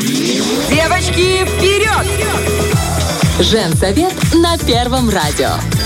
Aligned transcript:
Девочки, 0.00 1.44
вперед! 1.44 2.06
Женсовет 3.40 4.14
на 4.34 4.56
Первом 4.58 5.10
радио. 5.10 5.77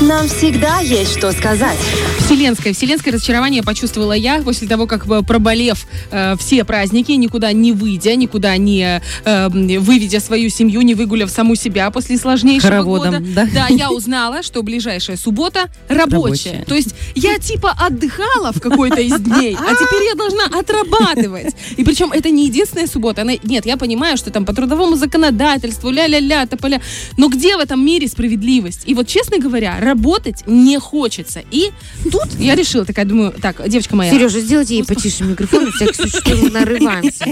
Нам 0.00 0.28
всегда 0.28 0.80
есть 0.80 1.16
что 1.16 1.32
сказать. 1.32 1.78
Вселенское. 2.18 2.72
Вселенское 2.72 3.12
разочарование 3.12 3.62
почувствовала 3.62 4.12
я 4.12 4.40
после 4.42 4.66
того, 4.66 4.86
как 4.86 5.06
э, 5.06 5.22
проболев 5.22 5.86
э, 6.10 6.34
все 6.38 6.64
праздники, 6.64 7.12
никуда 7.12 7.52
не 7.52 7.72
выйдя, 7.72 8.16
никуда 8.16 8.56
не 8.56 9.00
э, 9.24 9.48
выведя 9.48 10.20
свою 10.20 10.50
семью, 10.50 10.80
не 10.82 10.94
выгуляв 10.94 11.30
саму 11.30 11.54
себя 11.54 11.90
после 11.90 12.18
сложнейшего 12.18 12.70
Хороводом, 12.70 13.22
года. 13.22 13.26
да? 13.34 13.48
Да, 13.54 13.66
я 13.68 13.90
узнала, 13.92 14.42
что 14.42 14.62
ближайшая 14.62 15.16
суббота 15.16 15.70
рабочая. 15.88 16.14
Рабочая. 16.14 16.64
То 16.66 16.74
есть 16.74 16.94
я 17.14 17.38
типа 17.38 17.70
отдыхала 17.78 18.52
в 18.52 18.60
какой-то 18.60 19.00
из 19.00 19.18
дней, 19.20 19.56
а 19.56 19.74
теперь 19.74 20.08
я 20.08 20.14
должна 20.14 20.44
отрабатывать. 20.58 21.54
И 21.76 21.84
причем 21.84 22.10
это 22.12 22.30
не 22.30 22.46
единственная 22.46 22.86
суббота. 22.86 23.22
Она, 23.22 23.34
нет, 23.42 23.64
я 23.64 23.76
понимаю, 23.76 24.16
что 24.16 24.30
там 24.30 24.44
по 24.44 24.52
трудовому 24.52 24.96
законодательству, 24.96 25.90
ля-ля-ля, 25.90 26.46
тополя. 26.46 26.80
Но 27.16 27.28
где 27.28 27.56
в 27.56 27.60
этом 27.60 27.84
мире 27.84 28.08
справедливость? 28.08 28.82
И 28.86 28.94
вот, 28.94 29.06
честно 29.06 29.38
говоря, 29.38 29.76
работать 29.84 30.42
не 30.46 30.78
хочется. 30.78 31.42
И 31.50 31.70
тут 32.10 32.28
я 32.38 32.54
решила, 32.54 32.84
такая, 32.84 33.04
думаю, 33.04 33.32
так, 33.40 33.68
девочка 33.68 33.96
моя, 33.96 34.12
Сережа, 34.12 34.40
сделайте 34.40 34.76
ей 34.76 34.84
потише 34.84 35.24
микрофон, 35.24 35.70
всякий 35.72 35.94
случай, 35.94 36.34
мы 36.34 36.50
нарываемся 36.50 37.24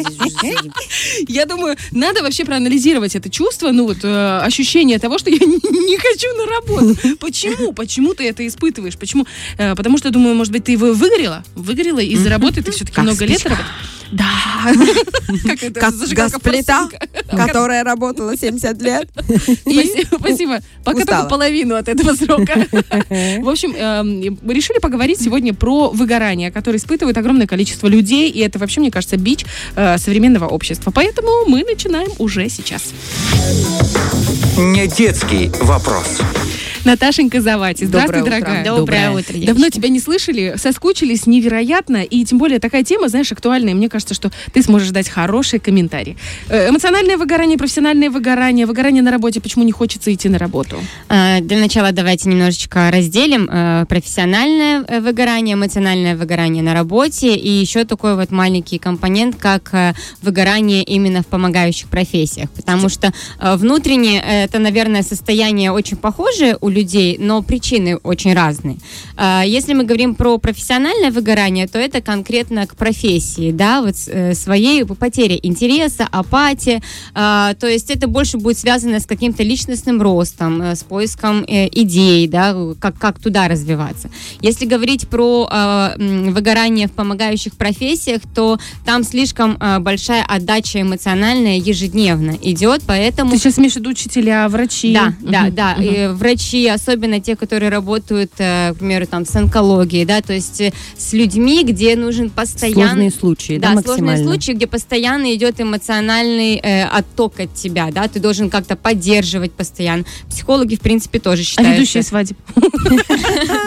я 1.28 1.46
думаю, 1.46 1.76
надо 1.90 2.22
вообще 2.22 2.44
проанализировать 2.44 3.16
это 3.16 3.30
чувство, 3.30 3.70
ну 3.72 3.86
вот 3.86 3.98
э, 4.02 4.38
ощущение 4.42 4.98
того, 4.98 5.18
что 5.18 5.30
я 5.30 5.38
не, 5.46 5.98
хочу 5.98 6.36
на 6.36 6.46
работу. 6.46 7.16
Почему? 7.18 7.72
Почему 7.72 8.14
ты 8.14 8.28
это 8.28 8.46
испытываешь? 8.46 8.96
Почему? 8.96 9.26
Э, 9.58 9.74
потому 9.74 9.98
что, 9.98 10.10
думаю, 10.10 10.34
может 10.34 10.52
быть, 10.52 10.64
ты 10.64 10.76
вы- 10.76 10.94
выгорела? 10.94 11.44
Выгорела 11.54 12.00
из-за 12.00 12.30
работы, 12.30 12.62
ты 12.62 12.70
все-таки 12.70 13.00
много 13.00 13.24
лет 13.24 13.44
работаешь? 13.44 13.70
Да. 14.12 14.26
Как 15.44 15.62
это, 15.62 15.80
газплита, 16.14 16.88
которая 17.30 17.82
работала 17.82 18.36
70 18.36 18.82
лет. 18.82 19.08
Спасибо. 20.18 20.60
Пока 20.84 21.04
только 21.04 21.24
половину 21.24 21.74
от 21.74 21.88
этого 21.88 22.14
срока. 22.14 22.66
В 23.08 23.48
общем, 23.48 23.74
эм, 23.74 24.38
мы 24.42 24.54
решили 24.54 24.78
поговорить 24.78 25.20
сегодня 25.20 25.54
про 25.54 25.88
выгорание, 25.88 26.50
которое 26.50 26.76
испытывает 26.76 27.16
огромное 27.16 27.46
количество 27.46 27.88
людей, 27.88 28.30
и 28.30 28.40
это 28.40 28.58
вообще, 28.58 28.80
мне 28.80 28.90
кажется, 28.90 29.16
бич 29.16 29.46
э, 29.74 29.96
современного 29.98 30.46
общества. 30.46 30.90
Поэтому 30.94 31.46
мы 31.46 31.64
начинаем 31.64 32.10
уже 32.18 32.48
сейчас. 32.48 32.92
Не 34.58 34.86
детский 34.86 35.50
вопрос. 35.62 36.20
Наташенька 36.84 37.40
Завати, 37.40 37.86
здравствуй, 37.86 38.18
Доброе 38.20 38.38
утро. 38.38 38.46
дорогая. 38.46 38.64
Доброе 38.64 39.10
утро, 39.10 39.34
Давно 39.46 39.68
тебя 39.70 39.88
не 39.88 40.00
слышали, 40.00 40.54
соскучились 40.56 41.26
невероятно, 41.26 42.02
и 42.02 42.24
тем 42.24 42.38
более 42.38 42.58
такая 42.58 42.82
тема, 42.82 43.08
знаешь, 43.08 43.30
актуальная. 43.30 43.74
Мне 43.74 43.88
кажется, 43.88 44.14
что 44.14 44.30
ты 44.52 44.62
сможешь 44.62 44.90
дать 44.90 45.08
хороший 45.08 45.60
комментарий. 45.60 46.16
Э, 46.48 46.70
Эмоциональное 46.70 47.16
выгорание, 47.16 47.56
профессиональное 47.56 48.10
выгорание, 48.10 48.66
выгорание 48.66 49.02
на 49.02 49.12
работе, 49.12 49.40
почему 49.40 49.64
не 49.64 49.72
хочется 49.72 50.12
идти 50.12 50.28
на 50.28 50.38
работу? 50.38 50.76
А, 51.08 51.40
Для 51.40 51.58
начала 51.58 51.92
давайте 51.92 52.28
немножечко 52.28 52.90
разделим 52.90 53.48
э, 53.50 53.86
профессиональное 53.88 54.84
э, 54.88 55.00
выгорание, 55.00 55.54
эмоциональное 55.54 56.16
выгорание 56.16 56.62
на 56.62 56.74
работе 56.74 57.36
и 57.36 57.48
еще 57.48 57.84
такой 57.84 58.16
вот 58.16 58.30
маленький 58.30 58.78
компонент, 58.78 59.36
как 59.36 59.72
э, 59.72 59.94
выгорание 60.20 60.82
именно 60.82 61.22
в 61.22 61.26
помогающих 61.26 61.88
профессиях. 61.88 62.50
Потому 62.50 62.88
что 62.88 63.12
э, 63.38 63.56
внутренне 63.56 64.20
э, 64.20 64.44
это, 64.44 64.58
наверное, 64.58 65.02
состояние 65.02 65.70
очень 65.70 65.96
похожее 65.96 66.56
у 66.60 66.71
людей, 66.72 67.16
но 67.18 67.42
причины 67.42 67.96
очень 67.96 68.34
разные. 68.34 68.78
А, 69.16 69.42
Если 69.44 69.74
мы 69.74 69.84
говорим 69.84 70.14
про 70.14 70.38
профессиональное 70.38 71.10
выгорание, 71.10 71.66
то 71.68 71.78
это 71.78 72.00
конкретно 72.00 72.66
к 72.66 72.76
профессии, 72.76 73.52
да, 73.52 73.82
вот 73.82 73.94
э, 74.06 74.34
своей 74.34 74.84
потере 74.84 75.38
интереса, 75.42 76.08
апатия, 76.10 76.82
а, 77.14 77.54
то 77.54 77.66
есть 77.66 77.90
это 77.90 78.08
больше 78.08 78.38
будет 78.38 78.58
связано 78.58 79.00
с 79.00 79.06
каким-то 79.06 79.42
личностным 79.42 80.00
ростом, 80.02 80.62
э, 80.62 80.74
с 80.74 80.82
поиском 80.82 81.44
э, 81.44 81.68
идей, 81.68 82.26
да, 82.28 82.54
как, 82.80 82.98
как 82.98 83.18
туда 83.18 83.48
развиваться. 83.48 84.10
Если 84.40 84.66
говорить 84.66 85.08
про 85.08 85.48
а, 85.50 85.94
выгорание 85.98 86.88
в 86.88 86.92
помогающих 86.92 87.54
профессиях, 87.54 88.22
то 88.34 88.58
там 88.84 89.04
слишком 89.04 89.58
большая 89.80 90.24
отдача 90.24 90.80
эмоциональная 90.80 91.58
ежедневно 91.58 92.38
идет, 92.42 92.82
поэтому... 92.86 93.32
Ты 93.32 93.38
сейчас 93.38 93.58
имеешь 93.58 93.74
в 93.74 93.76
виду 93.76 93.90
учителя, 93.90 94.48
врачи? 94.48 94.92
Да, 94.92 95.14
да, 95.20 95.50
да. 95.50 95.76
Мгм. 95.76 96.16
И 96.62 96.68
особенно 96.68 97.18
те, 97.20 97.34
которые 97.34 97.70
работают, 97.70 98.30
э, 98.38 98.72
к 98.72 98.78
примеру, 98.78 99.04
там 99.08 99.26
с 99.26 99.34
онкологией, 99.34 100.04
да, 100.04 100.20
то 100.20 100.32
есть 100.32 100.60
э, 100.60 100.72
с 100.96 101.12
людьми, 101.12 101.64
где 101.64 101.96
нужен 101.96 102.30
постоянный 102.30 103.10
Сложные 103.10 103.10
случаи, 103.10 103.58
да, 103.58 103.74
да, 103.74 103.82
сложные 103.82 104.18
случаи, 104.18 104.52
где 104.52 104.68
постоянно 104.68 105.34
идет 105.34 105.60
эмоциональный 105.60 106.60
э, 106.62 106.84
отток 106.84 107.40
от 107.40 107.52
тебя, 107.54 107.90
да, 107.90 108.06
ты 108.06 108.20
должен 108.20 108.48
как-то 108.48 108.76
поддерживать 108.76 109.50
постоянно. 109.50 110.04
Психологи, 110.28 110.76
в 110.76 110.80
принципе, 110.80 111.18
тоже 111.18 111.42
А 111.42 111.44
считают. 111.44 111.74
ведущие 111.78 112.02
что- 112.04 112.10
свадеб? 112.10 112.36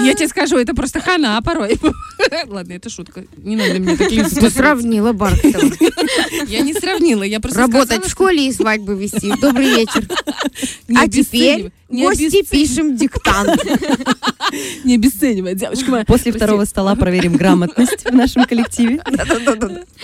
Я 0.05 0.13
тебе 0.13 0.29
скажу, 0.29 0.55
это 0.55 0.73
просто 0.73 1.01
хана 1.01 1.41
порой. 1.41 1.77
Ладно, 2.47 2.71
это 2.71 2.89
шутка. 2.89 3.25
Не 3.35 3.57
надо 3.57 3.73
мне 3.79 3.97
такие 3.97 4.23
Ты 4.23 4.49
сравнила 4.49 5.11
Бархатова. 5.11 5.69
Я 6.47 6.61
не 6.61 6.73
сравнила, 6.73 7.23
я 7.23 7.41
просто 7.41 7.59
Работать 7.59 8.05
в 8.05 8.09
школе 8.09 8.47
и 8.47 8.53
свадьбы 8.53 8.95
вести. 8.95 9.33
Добрый 9.41 9.67
вечер. 9.75 10.07
А 10.95 11.09
теперь 11.09 11.71
гости 11.89 12.25
обесценивай. 12.27 12.84
Пишем 12.85 12.95
диктант. 12.95 13.61
Не 14.83 14.95
обесценивай, 14.95 15.55
девочка 15.55 15.91
моя. 15.91 16.05
После 16.05 16.31
второго 16.31 16.65
стола 16.65 16.95
проверим 16.95 17.33
грамотность 17.33 18.05
в 18.05 18.13
нашем 18.13 18.45
коллективе. 18.45 19.01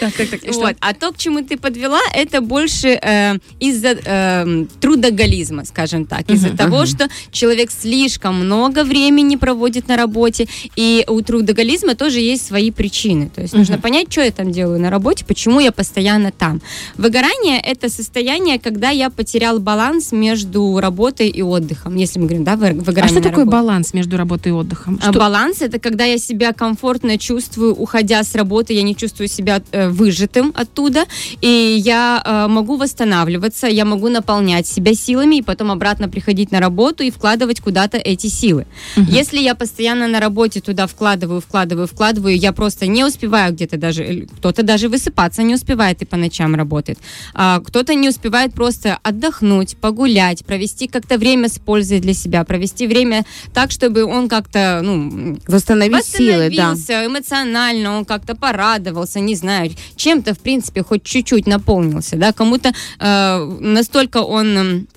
Так, 0.01 0.13
так, 0.13 0.29
так. 0.29 0.43
и 0.43 0.51
что? 0.51 0.61
Вот. 0.61 0.75
А 0.81 0.93
то, 0.93 1.11
к 1.11 1.17
чему 1.17 1.41
ты 1.43 1.57
подвела, 1.57 1.99
это 2.13 2.41
больше 2.41 2.99
э, 3.01 3.35
из-за 3.59 3.95
э, 4.03 4.65
трудоголизма, 4.81 5.63
скажем 5.65 6.05
так. 6.05 6.29
Из-за 6.29 6.49
Мгм. 6.49 6.57
того, 6.57 6.85
что 6.85 7.07
человек 7.31 7.71
слишком 7.71 8.35
много 8.35 8.83
времени 8.83 9.35
проводит 9.35 9.87
на 9.87 9.95
работе, 9.97 10.47
и 10.75 11.03
у 11.07 11.21
трудоголизма 11.21 11.95
тоже 11.95 12.19
есть 12.19 12.45
свои 12.47 12.71
причины. 12.71 13.29
То 13.33 13.41
есть 13.41 13.53
нужно 13.53 13.75
Мгм. 13.75 13.81
понять, 13.83 14.11
что 14.11 14.21
я 14.21 14.31
там 14.31 14.51
делаю 14.51 14.79
на 14.79 14.89
работе, 14.89 15.23
почему 15.25 15.59
я 15.59 15.71
постоянно 15.71 16.31
там. 16.31 16.61
Выгорание— 16.97 17.59
это 17.65 17.89
состояние, 17.89 18.59
когда 18.59 18.89
я 18.89 19.09
потерял 19.09 19.59
баланс 19.59 20.11
между 20.11 20.79
работой 20.79 21.29
и 21.29 21.41
отдыхом, 21.43 21.95
если 21.95 22.19
мы 22.19 22.25
говорим, 22.25 22.43
да, 22.43 22.55
вы- 22.55 22.73
выгорание 22.73 23.05
А 23.05 23.07
что 23.07 23.21
такое 23.21 23.45
работе. 23.45 23.51
баланс 23.57 23.93
между 23.93 24.17
работой 24.17 24.49
и 24.49 24.51
отдыхом? 24.51 24.99
А 25.01 25.11
Что- 25.11 25.19
Баланс 25.19 25.61
это 25.61 25.77
когда 25.79 26.05
я 26.05 26.17
себя 26.17 26.51
комфортно 26.53 27.17
чувствую, 27.17 27.75
уходя 27.75 28.23
с 28.23 28.33
работы, 28.35 28.73
я 28.73 28.81
не 28.81 28.95
чувствую 28.95 29.27
себя 29.27 29.61
э, 29.71 29.89
выжатым 29.91 30.51
оттуда, 30.55 31.05
и 31.41 31.81
я 31.83 32.21
э, 32.25 32.47
могу 32.47 32.77
восстанавливаться, 32.77 33.67
я 33.67 33.85
могу 33.85 34.09
наполнять 34.09 34.67
себя 34.67 34.93
силами 34.93 35.37
и 35.37 35.41
потом 35.41 35.71
обратно 35.71 36.09
приходить 36.09 36.51
на 36.51 36.59
работу 36.59 37.03
и 37.03 37.11
вкладывать 37.11 37.61
куда-то 37.61 37.97
эти 37.97 38.27
силы. 38.27 38.65
Если 38.95 39.39
я 39.39 39.55
постоянно 39.55 40.07
на 40.07 40.19
работе 40.19 40.61
туда 40.61 40.87
вкладываю, 40.87 41.41
вкладываю, 41.41 41.87
вкладываю, 41.87 42.37
я 42.37 42.51
просто 42.51 42.87
не 42.87 43.03
успеваю 43.03 43.53
где-то 43.53 43.77
даже, 43.77 44.03
э, 44.03 44.25
кто-то 44.37 44.63
даже 44.63 44.89
высыпаться 44.89 45.43
не 45.43 45.55
успевает 45.55 46.01
и 46.01 46.05
по 46.05 46.17
ночам 46.17 46.55
работает, 46.55 46.99
а 47.33 47.59
кто-то 47.59 47.93
не 47.93 48.09
успевает 48.09 48.53
просто 48.53 48.97
отдохнуть, 49.03 49.77
погулять, 49.77 50.45
провести 50.45 50.87
как-то 50.87 51.17
время 51.17 51.47
с 51.47 51.59
пользой 51.59 51.99
для 51.99 52.13
себя, 52.13 52.43
провести 52.43 52.87
время 52.87 53.25
так, 53.53 53.71
чтобы 53.71 54.03
он 54.05 54.29
как-то, 54.29 54.81
ну, 54.83 55.37
Восстановить 55.47 56.05
силы, 56.05 56.51
да. 56.55 56.73
эмоционально, 57.05 57.97
он 57.97 58.05
как-то 58.05 58.35
порадовался, 58.35 59.19
не 59.19 59.35
знаю, 59.35 59.71
чем-то, 59.95 60.33
в 60.33 60.39
принципе, 60.39 60.83
хоть 60.83 61.03
чуть-чуть 61.03 61.47
наполнился, 61.47 62.15
да, 62.15 62.33
кому-то 62.33 62.73
э, 62.99 63.57
настолько 63.59 64.17
он 64.17 64.87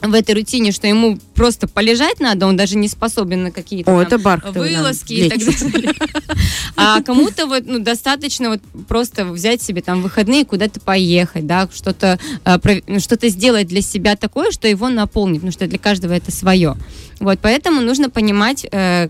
в 0.00 0.14
этой 0.14 0.34
рутине, 0.36 0.70
что 0.70 0.86
ему 0.86 1.18
просто 1.34 1.66
полежать 1.66 2.20
надо, 2.20 2.46
он 2.46 2.56
даже 2.56 2.76
не 2.76 2.88
способен 2.88 3.42
на 3.42 3.50
какие-то 3.50 3.90
О, 3.90 4.04
там 4.04 4.20
это 4.20 4.52
вылазки 4.52 5.12
и 5.12 5.28
так 5.28 5.38
далее. 5.40 5.92
А 6.76 7.02
кому-то 7.02 7.46
вот 7.46 7.64
ну, 7.66 7.80
достаточно 7.80 8.50
вот 8.50 8.60
просто 8.86 9.24
взять 9.24 9.60
себе 9.60 9.82
там 9.82 10.02
выходные, 10.02 10.44
куда-то 10.44 10.78
поехать, 10.78 11.46
да, 11.46 11.68
что-то 11.74 12.20
э, 12.44 12.80
ну, 12.86 13.00
что-то 13.00 13.28
сделать 13.28 13.66
для 13.66 13.82
себя 13.82 14.14
такое, 14.14 14.52
что 14.52 14.68
его 14.68 14.88
наполнит, 14.88 15.38
потому 15.38 15.52
что 15.52 15.66
для 15.66 15.78
каждого 15.78 16.12
это 16.12 16.30
свое. 16.30 16.76
Вот, 17.18 17.40
поэтому 17.42 17.80
нужно 17.80 18.08
понимать, 18.10 18.64
э, 18.70 19.08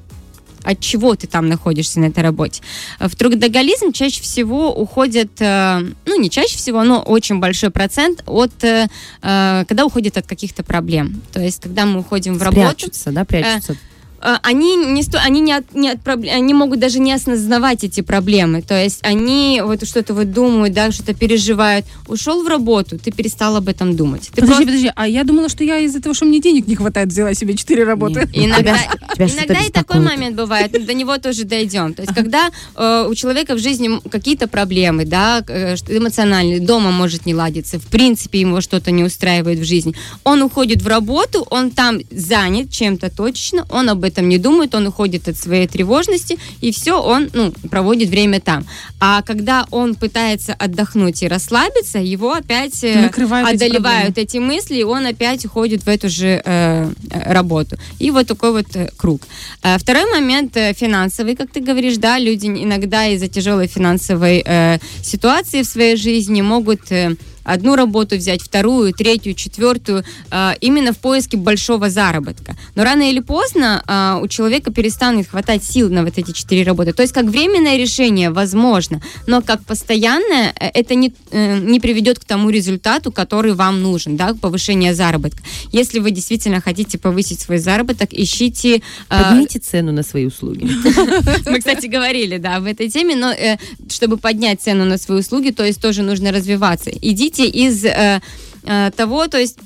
от 0.62 0.80
чего 0.80 1.14
ты 1.14 1.26
там 1.26 1.48
находишься 1.48 2.00
на 2.00 2.06
этой 2.06 2.22
работе. 2.22 2.62
В 2.98 3.14
трудоголизм 3.16 3.92
чаще 3.92 4.22
всего 4.22 4.72
уходят, 4.74 5.30
э, 5.40 5.80
ну 6.06 6.20
не 6.20 6.30
чаще 6.30 6.56
всего, 6.56 6.82
но 6.84 7.00
очень 7.00 7.38
большой 7.38 7.70
процент 7.70 8.22
от, 8.26 8.64
э, 8.64 8.86
э, 9.22 9.64
когда 9.68 9.84
уходит 9.84 10.16
от 10.16 10.26
каких-то 10.26 10.62
проблем. 10.62 11.22
То 11.32 11.40
есть, 11.40 11.62
когда 11.62 11.86
мы 11.86 12.00
уходим 12.00 12.38
в 12.38 12.42
работу, 12.42 12.60
Прячутся, 12.76 13.10
да, 13.12 13.24
прячутся. 13.24 13.72
э, 13.72 13.76
они 14.20 14.76
не, 14.76 15.02
сто, 15.02 15.18
они 15.18 15.40
не, 15.40 15.52
от, 15.52 15.74
не 15.74 15.90
от 15.90 16.00
проблем, 16.00 16.34
они 16.36 16.54
могут 16.54 16.80
даже 16.80 16.98
не 16.98 17.12
осознавать 17.12 17.84
эти 17.84 18.00
проблемы. 18.00 18.62
То 18.62 18.74
есть 18.74 19.00
они 19.02 19.62
вот 19.64 19.86
что-то 19.86 20.14
вот 20.14 20.32
думают, 20.32 20.74
да, 20.74 20.90
что-то 20.90 21.14
переживают. 21.14 21.86
Ушел 22.06 22.42
в 22.42 22.48
работу, 22.48 22.98
ты 22.98 23.12
перестал 23.12 23.56
об 23.56 23.68
этом 23.68 23.96
думать. 23.96 24.30
Ты 24.34 24.40
Подожди, 24.40 24.48
просто- 24.48 24.64
подожди, 24.66 24.92
а 24.94 25.08
я 25.08 25.24
думала, 25.24 25.48
что 25.48 25.64
я 25.64 25.78
из-за 25.78 26.00
того, 26.00 26.14
что 26.14 26.24
мне 26.24 26.40
денег 26.40 26.66
не 26.66 26.74
хватает, 26.74 27.08
взяла 27.08 27.34
себе 27.34 27.54
четыре 27.54 27.84
работы. 27.84 28.28
Иногда, 28.32 28.76
тебя 29.14 29.28
что-то 29.28 29.44
иногда 29.44 29.60
и 29.60 29.70
такой 29.70 30.00
момент 30.00 30.36
бывает, 30.36 30.72
до 30.72 30.94
него 30.94 31.18
тоже 31.18 31.44
дойдем. 31.44 31.94
То 31.94 32.02
есть, 32.02 32.14
когда 32.14 32.50
э, 32.76 33.06
у 33.08 33.14
человека 33.14 33.54
в 33.54 33.58
жизни 33.58 34.00
какие-то 34.08 34.48
проблемы, 34.48 35.04
да, 35.04 35.44
э, 35.46 35.76
эмоциональные, 35.88 36.60
дома 36.60 36.90
может 36.90 37.26
не 37.26 37.34
ладиться, 37.34 37.78
в 37.78 37.86
принципе 37.86 38.40
его 38.40 38.60
что-то 38.60 38.90
не 38.90 39.04
устраивает 39.04 39.58
в 39.58 39.64
жизни, 39.64 39.94
он 40.24 40.42
уходит 40.42 40.82
в 40.82 40.88
работу, 40.88 41.46
он 41.50 41.70
там 41.70 41.98
занят 42.10 42.70
чем-то 42.70 43.10
точно, 43.14 43.66
он 43.70 43.88
об 43.88 44.04
этом 44.08 44.28
не 44.28 44.38
думает, 44.38 44.74
он 44.74 44.86
уходит 44.86 45.28
от 45.28 45.36
своей 45.36 45.66
тревожности, 45.66 46.38
и 46.60 46.72
все, 46.72 47.00
он 47.00 47.30
ну, 47.32 47.52
проводит 47.70 48.08
время 48.08 48.40
там. 48.40 48.66
А 49.00 49.22
когда 49.22 49.66
он 49.70 49.94
пытается 49.94 50.54
отдохнуть 50.54 51.22
и 51.22 51.28
расслабиться, 51.28 51.98
его 51.98 52.32
опять 52.32 52.82
э, 52.82 53.02
Накрывают 53.02 53.48
эти 53.48 53.64
одолевают 53.64 54.18
эти 54.18 54.38
мысли, 54.38 54.76
и 54.76 54.82
он 54.82 55.06
опять 55.06 55.44
уходит 55.44 55.84
в 55.84 55.88
эту 55.88 56.08
же 56.08 56.42
э, 56.44 56.90
э, 57.10 57.32
работу. 57.32 57.76
И 57.98 58.10
вот 58.10 58.26
такой 58.26 58.52
вот 58.52 58.74
э, 58.74 58.90
круг. 58.96 59.22
Второй 59.78 60.10
момент 60.10 60.54
финансовый, 60.54 61.36
как 61.36 61.50
ты 61.50 61.60
говоришь, 61.60 61.96
да, 61.96 62.18
люди 62.18 62.46
иногда 62.46 63.06
из-за 63.06 63.28
тяжелой 63.28 63.66
финансовой 63.66 64.42
э, 64.44 64.78
ситуации 65.02 65.62
в 65.62 65.66
своей 65.66 65.96
жизни 65.96 66.42
могут 66.42 66.90
э, 66.90 67.16
одну 67.48 67.76
работу 67.76 68.16
взять, 68.16 68.42
вторую, 68.42 68.92
третью, 68.92 69.34
четвертую, 69.34 70.04
э, 70.30 70.52
именно 70.60 70.92
в 70.92 70.98
поиске 70.98 71.36
большого 71.36 71.90
заработка. 71.90 72.56
Но 72.74 72.84
рано 72.84 73.10
или 73.10 73.20
поздно 73.20 73.82
э, 73.86 74.22
у 74.22 74.28
человека 74.28 74.70
перестанет 74.72 75.28
хватать 75.28 75.64
сил 75.64 75.90
на 75.90 76.04
вот 76.04 76.18
эти 76.18 76.32
четыре 76.32 76.62
работы. 76.62 76.92
То 76.92 77.02
есть 77.02 77.12
как 77.14 77.24
временное 77.24 77.76
решение 77.76 78.30
возможно, 78.30 79.00
но 79.26 79.42
как 79.42 79.64
постоянное 79.64 80.52
э, 80.60 80.70
это 80.74 80.94
не, 80.94 81.12
э, 81.30 81.58
не 81.58 81.80
приведет 81.80 82.18
к 82.18 82.24
тому 82.24 82.50
результату, 82.50 83.12
который 83.12 83.54
вам 83.54 83.82
нужен, 83.82 84.16
да, 84.16 84.32
к 84.32 84.40
повышению 84.40 84.94
заработка. 84.94 85.42
Если 85.72 85.98
вы 85.98 86.10
действительно 86.10 86.60
хотите 86.60 86.98
повысить 86.98 87.40
свой 87.40 87.58
заработок, 87.58 88.12
ищите... 88.12 88.76
э, 88.76 88.80
Поднимите 89.08 89.58
цену 89.58 89.92
на 89.92 90.02
свои 90.02 90.26
услуги. 90.26 90.64
мы, 91.46 91.58
кстати, 91.58 91.86
говорили, 91.86 92.38
да, 92.38 92.60
в 92.60 92.66
этой 92.66 92.90
теме, 92.90 93.16
но 93.16 93.32
э, 93.32 93.56
чтобы 93.90 94.16
поднять 94.16 94.60
цену 94.60 94.84
на 94.84 94.98
свои 94.98 95.20
услуги, 95.20 95.50
то 95.50 95.64
есть 95.64 95.80
тоже 95.80 96.02
нужно 96.02 96.32
развиваться. 96.32 96.90
Идите 96.90 97.37
из 97.46 97.84
э, 97.84 98.20
того, 98.96 99.26
то 99.28 99.38
есть 99.38 99.58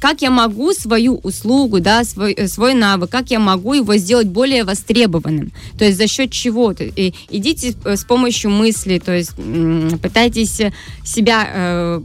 как 0.00 0.22
я 0.22 0.30
могу 0.30 0.72
свою 0.72 1.16
услугу, 1.16 1.80
да, 1.80 2.04
свой, 2.04 2.32
э, 2.32 2.48
свой 2.48 2.74
навык, 2.74 3.10
как 3.10 3.30
я 3.30 3.38
могу 3.38 3.74
его 3.74 3.96
сделать 3.96 4.26
более 4.26 4.64
востребованным, 4.64 5.52
то 5.78 5.84
есть 5.84 5.96
за 5.98 6.06
счет 6.06 6.30
чего-то. 6.30 6.84
И 6.84 7.14
идите 7.30 7.72
с- 7.72 7.76
э, 7.84 7.96
с 7.96 8.04
помощью 8.04 8.50
мысли, 8.50 8.98
то 8.98 9.12
есть 9.12 9.32
пытайтесь 10.02 10.60
себя 11.04 11.48
э, 11.52 12.00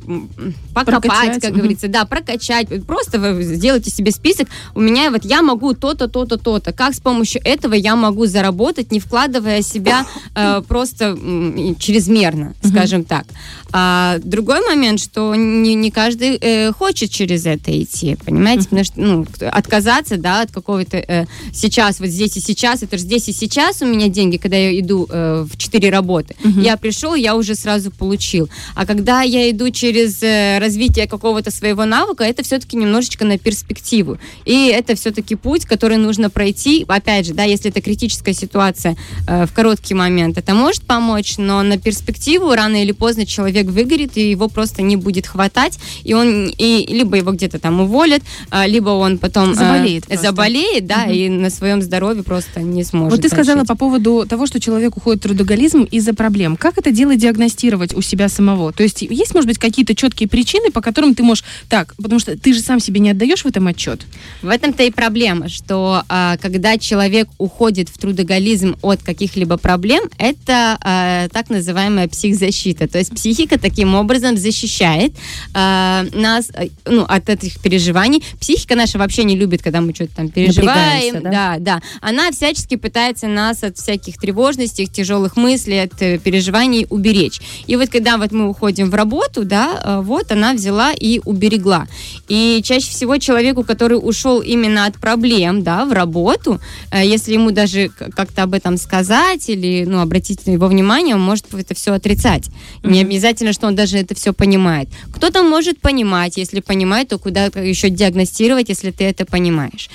покопать, 0.73 1.01
Прокачать, 1.03 1.41
как 1.41 1.53
говорится, 1.53 1.87
да, 1.87 2.05
прокачать. 2.05 2.67
Просто 2.85 3.19
вы 3.19 3.43
сделайте 3.43 3.91
себе 3.91 4.11
список. 4.11 4.47
У 4.75 4.79
меня 4.81 5.11
вот 5.11 5.25
я 5.25 5.41
могу 5.41 5.73
то-то, 5.73 6.07
то-то, 6.07 6.37
то-то. 6.37 6.71
Как 6.73 6.93
с 6.93 6.99
помощью 6.99 7.41
этого 7.43 7.73
я 7.73 7.95
могу 7.95 8.25
заработать, 8.25 8.91
не 8.91 8.99
вкладывая 8.99 9.61
себя 9.61 10.05
э, 10.35 10.61
просто 10.67 11.11
и 11.57 11.75
чрезмерно, 11.77 12.53
скажем 12.63 13.03
так. 13.03 13.25
А, 13.71 14.17
другой 14.23 14.61
момент, 14.65 14.99
что 14.99 15.35
не, 15.35 15.75
не 15.75 15.91
каждый 15.91 16.38
э, 16.41 16.71
хочет 16.71 17.11
через 17.11 17.45
это 17.45 17.71
идти, 17.81 18.17
понимаете? 18.25 18.63
Потому 18.63 18.83
что 18.83 18.99
ну, 18.99 19.25
отказаться, 19.51 20.17
да, 20.17 20.41
от 20.41 20.51
какого-то 20.51 20.97
э, 20.97 21.25
сейчас, 21.53 21.99
вот 21.99 22.09
здесь 22.09 22.37
и 22.37 22.41
сейчас, 22.41 22.83
это 22.83 22.97
же 22.97 23.03
здесь 23.03 23.27
и 23.29 23.33
сейчас 23.33 23.81
у 23.81 23.85
меня 23.85 24.07
деньги, 24.07 24.37
когда 24.37 24.57
я 24.57 24.77
иду 24.79 25.07
э, 25.09 25.45
в 25.49 25.57
четыре 25.57 25.89
работы. 25.89 26.35
Я 26.43 26.77
пришел, 26.77 27.15
я 27.15 27.35
уже 27.35 27.55
сразу 27.55 27.91
получил. 27.91 28.49
А 28.75 28.85
когда 28.85 29.21
я 29.21 29.49
иду 29.49 29.69
через 29.69 30.21
э, 30.21 30.59
развитие 30.59 31.07
какого-то 31.07 31.51
своего 31.51 31.85
навыка, 31.85 32.23
это 32.23 32.43
все-таки 32.43 32.77
немножечко 32.77 33.25
на 33.25 33.37
перспективу. 33.37 34.17
И 34.45 34.67
это 34.67 34.95
все-таки 34.95 35.35
путь, 35.35 35.65
который 35.65 35.97
нужно 35.97 36.29
пройти. 36.29 36.85
Опять 36.87 37.27
же, 37.27 37.33
да, 37.33 37.43
если 37.43 37.69
это 37.69 37.81
критическая 37.81 38.33
ситуация 38.33 38.97
э, 39.27 39.45
в 39.45 39.53
короткий 39.53 39.93
момент, 39.93 40.37
это 40.37 40.53
может 40.53 40.83
помочь, 40.83 41.37
но 41.37 41.63
на 41.63 41.77
перспективу 41.77 42.53
рано 42.53 42.81
или 42.81 42.91
поздно 42.91 43.25
человек 43.25 43.67
выгорит, 43.67 44.17
и 44.17 44.29
его 44.29 44.47
просто 44.49 44.81
не 44.81 44.95
будет 44.95 45.27
хватать, 45.27 45.79
и 46.03 46.13
он 46.13 46.18
и 46.25 46.85
либо 46.89 47.17
его 47.17 47.31
где-то 47.31 47.59
там 47.59 47.81
уволят, 47.81 48.21
а, 48.49 48.67
либо 48.67 48.89
он 48.89 49.17
потом 49.17 49.51
э, 49.51 49.55
Заболеет 49.55 50.05
просто. 50.05 50.25
заболеет, 50.25 50.85
да, 50.85 51.05
и 51.05 51.29
на 51.29 51.49
своем 51.49 51.81
здоровье 51.81 52.23
просто 52.23 52.61
не 52.61 52.83
сможет. 52.83 53.11
Вот 53.11 53.21
ты 53.21 53.29
сказала 53.29 53.63
по 53.63 53.75
поводу 53.75 54.25
того, 54.27 54.47
что 54.47 54.59
человек 54.59 54.97
уходит 54.97 55.23
в 55.23 55.27
трудоголизм 55.27 55.83
из-за 55.83 56.13
проблем. 56.13 56.57
Как 56.57 56.77
это 56.77 56.91
дело 56.91 57.15
диагностировать 57.15 57.93
у 57.93 58.01
себя 58.01 58.29
самого? 58.29 58.71
То 58.73 58.83
есть 58.83 59.01
есть, 59.01 59.33
может 59.33 59.47
быть, 59.47 59.57
какие-то 59.57 59.95
четкие 59.95 60.27
причины, 60.29 60.71
по 60.71 60.81
которым 60.81 61.15
ты 61.15 61.23
можешь... 61.23 61.43
Так, 61.67 61.95
потому 61.97 62.19
что 62.19 62.37
ты 62.37 62.53
же 62.53 62.61
сам 62.61 62.79
себе 62.79 62.99
не 62.99 63.11
отдаешь 63.11 63.43
в 63.43 63.45
этом 63.45 63.67
отчет. 63.67 64.01
В 64.41 64.49
этом-то 64.49 64.83
и 64.83 64.91
проблема, 64.91 65.49
что 65.49 66.03
а, 66.09 66.37
когда 66.37 66.77
человек 66.77 67.27
уходит 67.37 67.89
в 67.89 67.97
трудоголизм 67.97 68.75
от 68.81 69.03
каких-либо 69.03 69.57
проблем, 69.57 70.09
это 70.17 70.77
а, 70.81 71.27
так 71.29 71.49
называемая 71.49 72.07
психзащита. 72.07 72.87
То 72.87 72.97
есть 72.97 73.13
психика 73.13 73.59
таким 73.59 73.95
образом 73.95 74.37
защищает 74.37 75.13
а, 75.53 76.05
нас 76.13 76.51
а, 76.53 76.65
ну, 76.85 77.03
от 77.03 77.29
этих 77.29 77.59
переживаний. 77.59 78.23
Психика 78.39 78.75
наша 78.75 78.97
вообще 78.97 79.23
не 79.23 79.35
любит, 79.35 79.61
когда 79.61 79.81
мы 79.81 79.93
что-то 79.93 80.15
там 80.15 80.29
переживаем. 80.29 81.13
Напрягаемся, 81.13 81.21
да? 81.21 81.55
да, 81.59 81.81
Она 82.01 82.31
всячески 82.31 82.75
пытается 82.75 83.27
нас 83.27 83.63
от 83.63 83.77
всяких 83.77 84.17
тревожностей, 84.17 84.85
тяжелых 84.87 85.35
мыслей, 85.35 85.83
от 85.83 86.01
э, 86.01 86.17
переживаний 86.17 86.85
уберечь. 86.89 87.39
И 87.67 87.75
вот 87.75 87.89
когда 87.89 88.17
вот 88.17 88.31
мы 88.31 88.49
уходим 88.49 88.89
в 88.89 88.95
работу, 88.95 89.43
да, 89.43 89.81
э, 89.83 90.01
вот 90.01 90.31
она 90.31 90.53
взяла 90.53 90.93
и 90.93 91.19
уберегла. 91.25 91.87
И 92.27 92.61
чаще 92.63 92.89
всего 92.89 93.17
человеку, 93.17 93.63
который 93.63 93.95
ушел 93.95 94.39
именно 94.41 94.85
от 94.85 94.95
проблем, 94.97 95.63
да, 95.63 95.85
в 95.85 95.93
работу, 95.93 96.59
э, 96.91 97.05
если 97.05 97.33
ему 97.33 97.51
даже 97.51 97.89
как-то 97.89 98.43
об 98.43 98.53
этом 98.53 98.77
сказать 98.77 99.49
или, 99.49 99.85
ну, 99.85 99.99
обратить 99.99 100.45
на 100.45 100.51
его 100.51 100.67
внимание, 100.67 101.15
он 101.15 101.21
может 101.21 101.45
это 101.53 101.73
все 101.73 101.93
отрицать. 101.93 102.49
Не 102.83 103.01
обязательно, 103.01 103.53
что 103.53 103.67
он 103.67 103.75
даже 103.75 103.97
это 103.97 104.15
все 104.15 104.33
понимает. 104.33 104.89
Кто-то 105.13 105.43
может 105.43 105.79
понимать, 105.79 105.98
если 106.37 106.59
понимает, 106.59 107.09
то 107.09 107.17
куда 107.17 107.45
еще 107.45 107.89
диагностировать, 107.89 108.69
если 108.69 108.91
ты 108.91 109.05
это 109.05 109.25
понимаешь. 109.25 109.89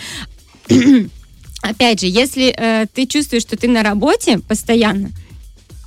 Опять 1.63 2.01
же, 2.01 2.07
если 2.07 2.55
э, 2.57 2.87
ты 2.93 3.07
чувствуешь, 3.07 3.43
что 3.43 3.57
ты 3.57 3.69
на 3.69 3.83
работе 3.83 4.39
постоянно, 4.39 5.11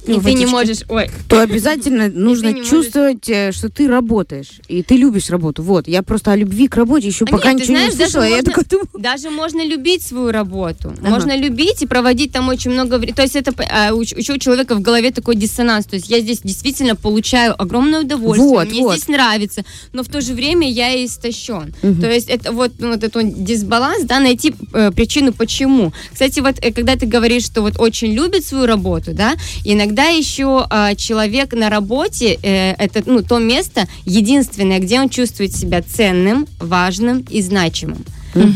и 0.08 0.20
ты 0.20 0.34
не 0.34 0.46
можешь, 0.46 0.80
ой, 0.90 1.10
то 1.28 1.42
обязательно 1.42 2.08
нужно 2.14 2.48
не 2.48 2.54
можешь- 2.56 2.70
чувствовать, 2.70 3.30
э, 3.30 3.52
что 3.52 3.70
ты 3.70 3.88
работаешь, 3.88 4.60
и 4.68 4.84
ты 4.84 4.96
любишь 4.96 5.30
работу. 5.30 5.64
Вот, 5.64 5.88
я 5.88 6.02
просто 6.04 6.32
о 6.32 6.36
любви 6.36 6.68
к 6.68 6.76
работе 6.76 7.08
еще 7.08 7.26
А 7.26 7.28
пока 7.28 7.54
нет, 7.54 7.62
ничего 7.62 7.78
знаешь, 7.78 7.94
не 7.94 7.98
даже 8.00 8.12
слышала. 8.12 8.30
Я 8.30 8.36
можно- 8.38 8.64
думаю, 8.70 8.88
Даже 8.98 9.30
можно 9.30 9.66
любить 9.66 10.04
свою 10.04 10.32
работу. 10.32 10.94
Ага. 11.00 11.10
Можно 11.10 11.38
любить 11.38 11.82
и 11.82 11.88
проводить 11.88 12.32
там 12.32 12.48
очень 12.50 12.72
много 12.72 12.96
времени. 12.98 13.16
То 13.16 13.22
есть 13.22 13.36
это 13.36 13.54
а, 13.70 13.94
у, 13.94 14.00
у 14.00 14.04
человека 14.04 14.76
в 14.76 14.82
голове 14.82 15.12
такой 15.12 15.36
диссонанс. 15.36 15.86
То 15.86 15.96
есть 15.96 16.10
я 16.10 16.20
здесь 16.20 16.40
действительно 16.44 16.96
получаю 16.96 17.60
огромное 17.62 18.02
удовольствие, 18.02 18.50
Вот, 18.50 18.70
мне 18.70 18.82
вот. 18.82 18.96
здесь 18.96 19.08
нравится, 19.08 19.64
но 19.94 20.04
в 20.04 20.08
то 20.08 20.22
же 20.22 20.34
время 20.34 20.70
я 20.70 20.94
и 20.94 21.06
истощен. 21.06 21.74
Мгм. 21.82 22.02
То 22.02 22.12
есть 22.12 22.30
это 22.30 22.52
вот, 22.52 22.72
ну, 22.80 22.90
вот 22.92 23.04
этот 23.04 23.44
дисбаланс, 23.44 24.04
да, 24.06 24.20
найти 24.20 24.54
э, 24.74 24.92
причину 24.92 25.34
почему. 25.34 25.94
Кстати, 26.12 26.40
вот 26.40 26.56
э, 26.62 26.72
когда 26.72 26.96
ты 26.96 27.06
говоришь, 27.06 27.46
что 27.46 27.62
вот 27.62 27.80
очень 27.80 28.14
любит 28.14 28.46
свою 28.46 28.66
работу, 28.66 29.12
да, 29.14 29.36
иногда 29.66 29.97
еще 30.06 30.66
а, 30.70 30.96
человек 30.96 31.54
на 31.54 31.70
работе 31.70 32.40
э, 32.42 32.74
это 32.74 33.04
ну 33.06 33.22
то 33.22 33.40
место 33.40 33.88
единственное, 34.06 34.80
где 34.80 35.00
он 35.00 35.10
чувствует 35.10 35.56
себя 35.56 35.82
ценным, 35.82 36.48
важным 36.60 37.26
и 37.30 37.42
значимым. 37.42 38.04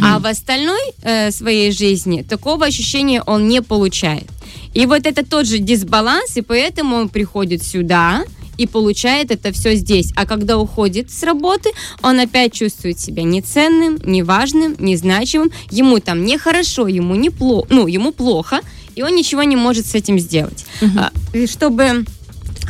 А 0.03 0.19
в 0.19 0.27
остальной 0.27 0.93
э, 1.01 1.31
своей 1.31 1.71
жизни 1.71 2.21
такого 2.21 2.65
ощущения 2.65 3.21
он 3.25 3.47
не 3.47 3.61
получает. 3.61 4.27
И 4.73 4.85
вот 4.85 5.05
это 5.05 5.25
тот 5.25 5.47
же 5.47 5.57
дисбаланс, 5.57 6.37
и 6.37 6.41
поэтому 6.41 6.97
он 6.97 7.09
приходит 7.09 7.63
сюда 7.63 8.23
и 8.57 8.67
получает 8.67 9.31
это 9.31 9.51
все 9.51 9.75
здесь. 9.75 10.13
А 10.15 10.25
когда 10.25 10.57
уходит 10.57 11.11
с 11.11 11.23
работы, 11.23 11.71
он 12.03 12.19
опять 12.19 12.53
чувствует 12.53 12.99
себя 12.99 13.23
неценным, 13.23 13.97
неважным, 14.05 14.75
незначимым. 14.77 15.51
Ему 15.71 15.99
там 15.99 16.25
нехорошо, 16.25 16.87
ему 16.87 17.15
не 17.15 17.29
плохо, 17.29 17.67
ну, 17.69 17.87
ему 17.87 18.11
плохо, 18.11 18.61
и 18.95 19.03
он 19.03 19.15
ничего 19.15 19.43
не 19.43 19.55
может 19.55 19.85
с 19.85 19.95
этим 19.95 20.19
сделать. 20.19 20.65
А, 20.97 21.11
и 21.33 21.47
чтобы 21.47 22.05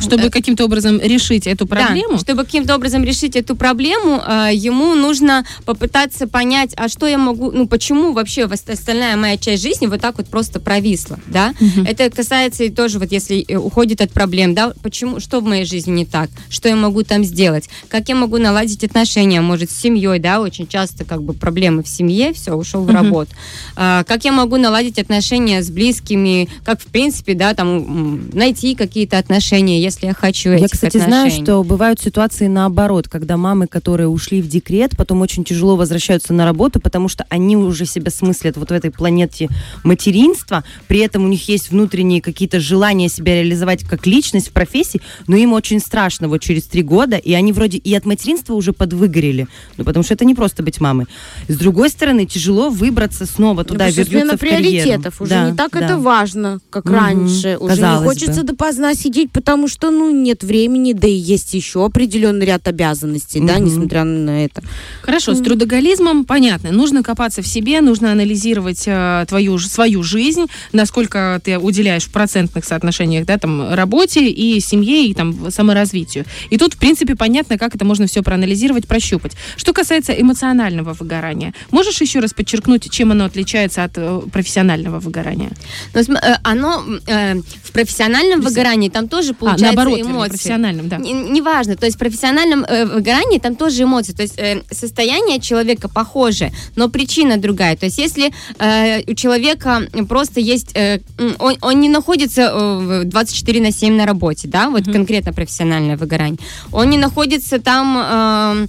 Чтобы 0.02 0.30
каким-то 0.30 0.64
образом 0.64 1.00
решить 1.00 1.46
эту 1.46 1.66
проблему. 1.66 2.12
Да, 2.12 2.18
чтобы 2.18 2.44
каким-то 2.44 2.74
образом 2.74 3.04
решить 3.04 3.36
эту 3.36 3.56
проблему, 3.56 4.22
ему 4.52 4.94
нужно 4.94 5.44
попытаться 5.64 6.26
понять, 6.26 6.72
а 6.76 6.88
что 6.88 7.06
я 7.06 7.18
могу, 7.18 7.50
ну 7.50 7.66
почему 7.66 8.12
вообще 8.12 8.44
остальная 8.44 9.16
моя 9.16 9.36
часть 9.36 9.62
жизни 9.62 9.86
вот 9.86 10.00
так 10.00 10.18
вот 10.18 10.28
просто 10.28 10.60
провисла, 10.60 11.18
да? 11.26 11.54
Это 11.86 12.10
касается 12.10 12.64
и 12.64 12.70
тоже 12.70 12.98
вот 12.98 13.12
если 13.12 13.44
э, 13.46 13.56
уходит 13.56 14.00
от 14.00 14.12
проблем, 14.12 14.54
да, 14.54 14.72
почему, 14.82 15.20
что 15.20 15.40
в 15.40 15.44
моей 15.44 15.64
жизни 15.64 15.92
не 15.92 16.06
так, 16.06 16.30
что 16.48 16.68
я 16.68 16.76
могу 16.76 17.02
там 17.02 17.24
сделать, 17.24 17.68
как 17.88 18.08
я 18.08 18.14
могу 18.14 18.38
наладить 18.38 18.84
отношения, 18.84 19.40
может, 19.40 19.70
с 19.70 19.76
семьей, 19.76 20.18
да, 20.18 20.40
очень 20.40 20.66
часто 20.66 21.04
как 21.04 21.22
бы 21.22 21.32
проблемы 21.32 21.82
в 21.82 21.88
семье, 21.88 22.32
все, 22.32 22.54
ушел 22.54 22.84
в 22.84 22.90
работу. 22.90 23.30
А, 23.76 24.04
как 24.04 24.24
я 24.24 24.32
могу 24.32 24.56
наладить 24.56 24.98
отношения 24.98 25.62
с 25.62 25.70
близкими, 25.70 26.48
как 26.64 26.80
в 26.80 26.86
принципе, 26.86 27.34
да, 27.34 27.54
там 27.54 28.30
найти 28.32 28.74
какие-то 28.74 29.18
отношения, 29.18 29.80
если 29.92 30.06
я 30.06 30.14
хочу 30.14 30.50
Я, 30.50 30.56
этих 30.56 30.70
кстати, 30.70 30.96
знаю, 30.98 31.30
что 31.30 31.62
бывают 31.62 32.00
ситуации 32.00 32.46
наоборот, 32.46 33.08
когда 33.08 33.36
мамы, 33.36 33.66
которые 33.66 34.08
ушли 34.08 34.40
в 34.42 34.48
декрет, 34.48 34.96
потом 34.96 35.20
очень 35.20 35.44
тяжело 35.44 35.76
возвращаются 35.76 36.32
на 36.32 36.44
работу, 36.44 36.80
потому 36.80 37.08
что 37.08 37.24
они 37.28 37.56
уже 37.56 37.84
себя 37.86 38.10
смыслят 38.10 38.56
вот 38.56 38.70
в 38.70 38.72
этой 38.72 38.90
планете 38.90 39.48
материнства, 39.84 40.64
при 40.88 41.00
этом 41.00 41.24
у 41.24 41.28
них 41.28 41.48
есть 41.48 41.70
внутренние 41.70 42.22
какие-то 42.22 42.60
желания 42.60 43.08
себя 43.08 43.34
реализовать 43.34 43.84
как 43.84 44.06
личность 44.06 44.48
в 44.48 44.52
профессии, 44.52 45.00
но 45.26 45.36
им 45.36 45.52
очень 45.52 45.80
страшно 45.80 46.28
вот 46.28 46.38
через 46.40 46.64
три 46.64 46.82
года, 46.82 47.16
и 47.16 47.32
они 47.34 47.52
вроде 47.52 47.78
и 47.78 47.94
от 47.94 48.06
материнства 48.06 48.54
уже 48.54 48.72
подвыгорели, 48.72 49.46
ну 49.76 49.84
потому 49.84 50.02
что 50.02 50.14
это 50.14 50.24
не 50.24 50.34
просто 50.34 50.62
быть 50.62 50.80
мамой. 50.80 51.06
С 51.48 51.56
другой 51.56 51.90
стороны, 51.90 52.24
тяжело 52.26 52.70
выбраться 52.70 53.26
снова 53.26 53.64
туда, 53.64 53.86
Потому 53.86 53.92
что 53.92 54.04
смена 54.04 54.18
вернуться 54.24 54.36
в 54.36 54.40
карьеру. 54.48 54.62
приоритетов. 54.84 55.20
Уже 55.20 55.30
Да, 55.30 55.50
не 55.50 55.56
так 55.56 55.72
да. 55.72 55.80
это 55.80 55.98
важно, 55.98 56.60
как 56.70 56.86
Мгм, 56.86 56.94
раньше. 56.94 57.56
Уже 57.58 57.74
казалось 57.74 58.00
не 58.02 58.06
хочется 58.08 58.40
бы. 58.42 58.46
допоздна 58.48 58.94
сидеть, 58.94 59.30
потому 59.32 59.68
что, 59.68 59.81
ну, 59.90 60.10
нет 60.10 60.42
времени, 60.44 60.92
да 60.92 61.08
и 61.08 61.12
есть 61.12 61.54
еще 61.54 61.84
определенный 61.84 62.46
ряд 62.46 62.66
обязанностей, 62.68 63.40
да, 63.40 63.54
Мгм. 63.54 63.64
несмотря 63.64 64.04
на 64.04 64.44
это. 64.44 64.62
Хорошо, 65.02 65.34
с 65.34 65.40
трудоголизмом 65.40 66.24
понятно. 66.24 66.70
Нужно 66.72 67.02
копаться 67.02 67.42
в 67.42 67.46
себе, 67.46 67.80
нужно 67.80 68.12
анализировать 68.12 68.84
э, 68.86 69.24
твою 69.28 69.58
свою 69.58 70.02
жизнь, 70.02 70.46
насколько 70.72 71.40
ты 71.44 71.58
уделяешь 71.58 72.04
в 72.04 72.10
процентных 72.10 72.64
соотношениях, 72.64 73.26
да, 73.26 73.38
там 73.38 73.74
работе 73.74 74.28
и 74.28 74.60
семье 74.60 75.06
и 75.06 75.14
там 75.14 75.50
саморазвитию. 75.50 76.24
И 76.50 76.58
тут, 76.58 76.74
в 76.74 76.78
принципе, 76.78 77.14
понятно, 77.16 77.58
как 77.58 77.74
это 77.74 77.84
можно 77.84 78.06
все 78.06 78.22
проанализировать, 78.22 78.86
прощупать. 78.86 79.32
Что 79.56 79.72
касается 79.72 80.12
эмоционального 80.12 80.92
выгорания, 80.94 81.54
можешь 81.70 82.00
еще 82.00 82.20
раз 82.20 82.32
подчеркнуть, 82.32 82.90
чем 82.90 83.12
оно 83.12 83.24
отличается 83.24 83.84
от 83.84 83.92
э, 83.96 84.20
профессионального 84.32 84.98
выгорания? 85.00 85.50
Но 85.94 86.02
см- 86.02 86.24
э, 86.24 86.36
оно 86.42 86.82
э, 87.06 87.34
в 87.64 87.72
профессиональном 87.72 88.40
выгорании 88.40 88.88
там 88.88 89.08
тоже 89.08 89.34
получается 89.34 89.68
а, 89.70 89.71
наоборот, 89.74 90.00
эмоции. 90.00 90.28
профессиональном, 90.30 90.88
да. 90.88 90.96
Не- 90.98 91.12
Неважно, 91.12 91.76
то 91.76 91.86
есть 91.86 91.96
в 91.96 91.98
профессиональном 91.98 92.64
э, 92.64 92.84
выгорании 92.86 93.38
там 93.38 93.54
тоже 93.56 93.82
эмоции, 93.82 94.12
то 94.12 94.22
есть 94.22 94.38
э, 94.38 94.62
состояние 94.70 95.40
человека 95.40 95.88
похоже, 95.88 96.50
но 96.76 96.88
причина 96.88 97.36
другая. 97.36 97.76
То 97.76 97.86
есть 97.86 97.98
если 97.98 98.32
э, 98.58 99.02
у 99.10 99.14
человека 99.14 99.82
просто 100.08 100.40
есть, 100.40 100.70
э, 100.74 101.00
он, 101.38 101.56
он 101.60 101.80
не 101.80 101.88
находится 101.88 102.42
э, 102.42 103.02
в 103.02 103.04
24 103.04 103.60
на 103.60 103.72
7 103.72 103.94
на 103.94 104.06
работе, 104.06 104.48
да, 104.48 104.70
вот 104.70 104.84
конкретно 104.84 105.32
профессиональное 105.32 105.96
выгорание, 105.96 106.38
он 106.72 106.90
не 106.90 106.98
находится 106.98 107.58
там 107.58 107.96
э, 107.98 108.66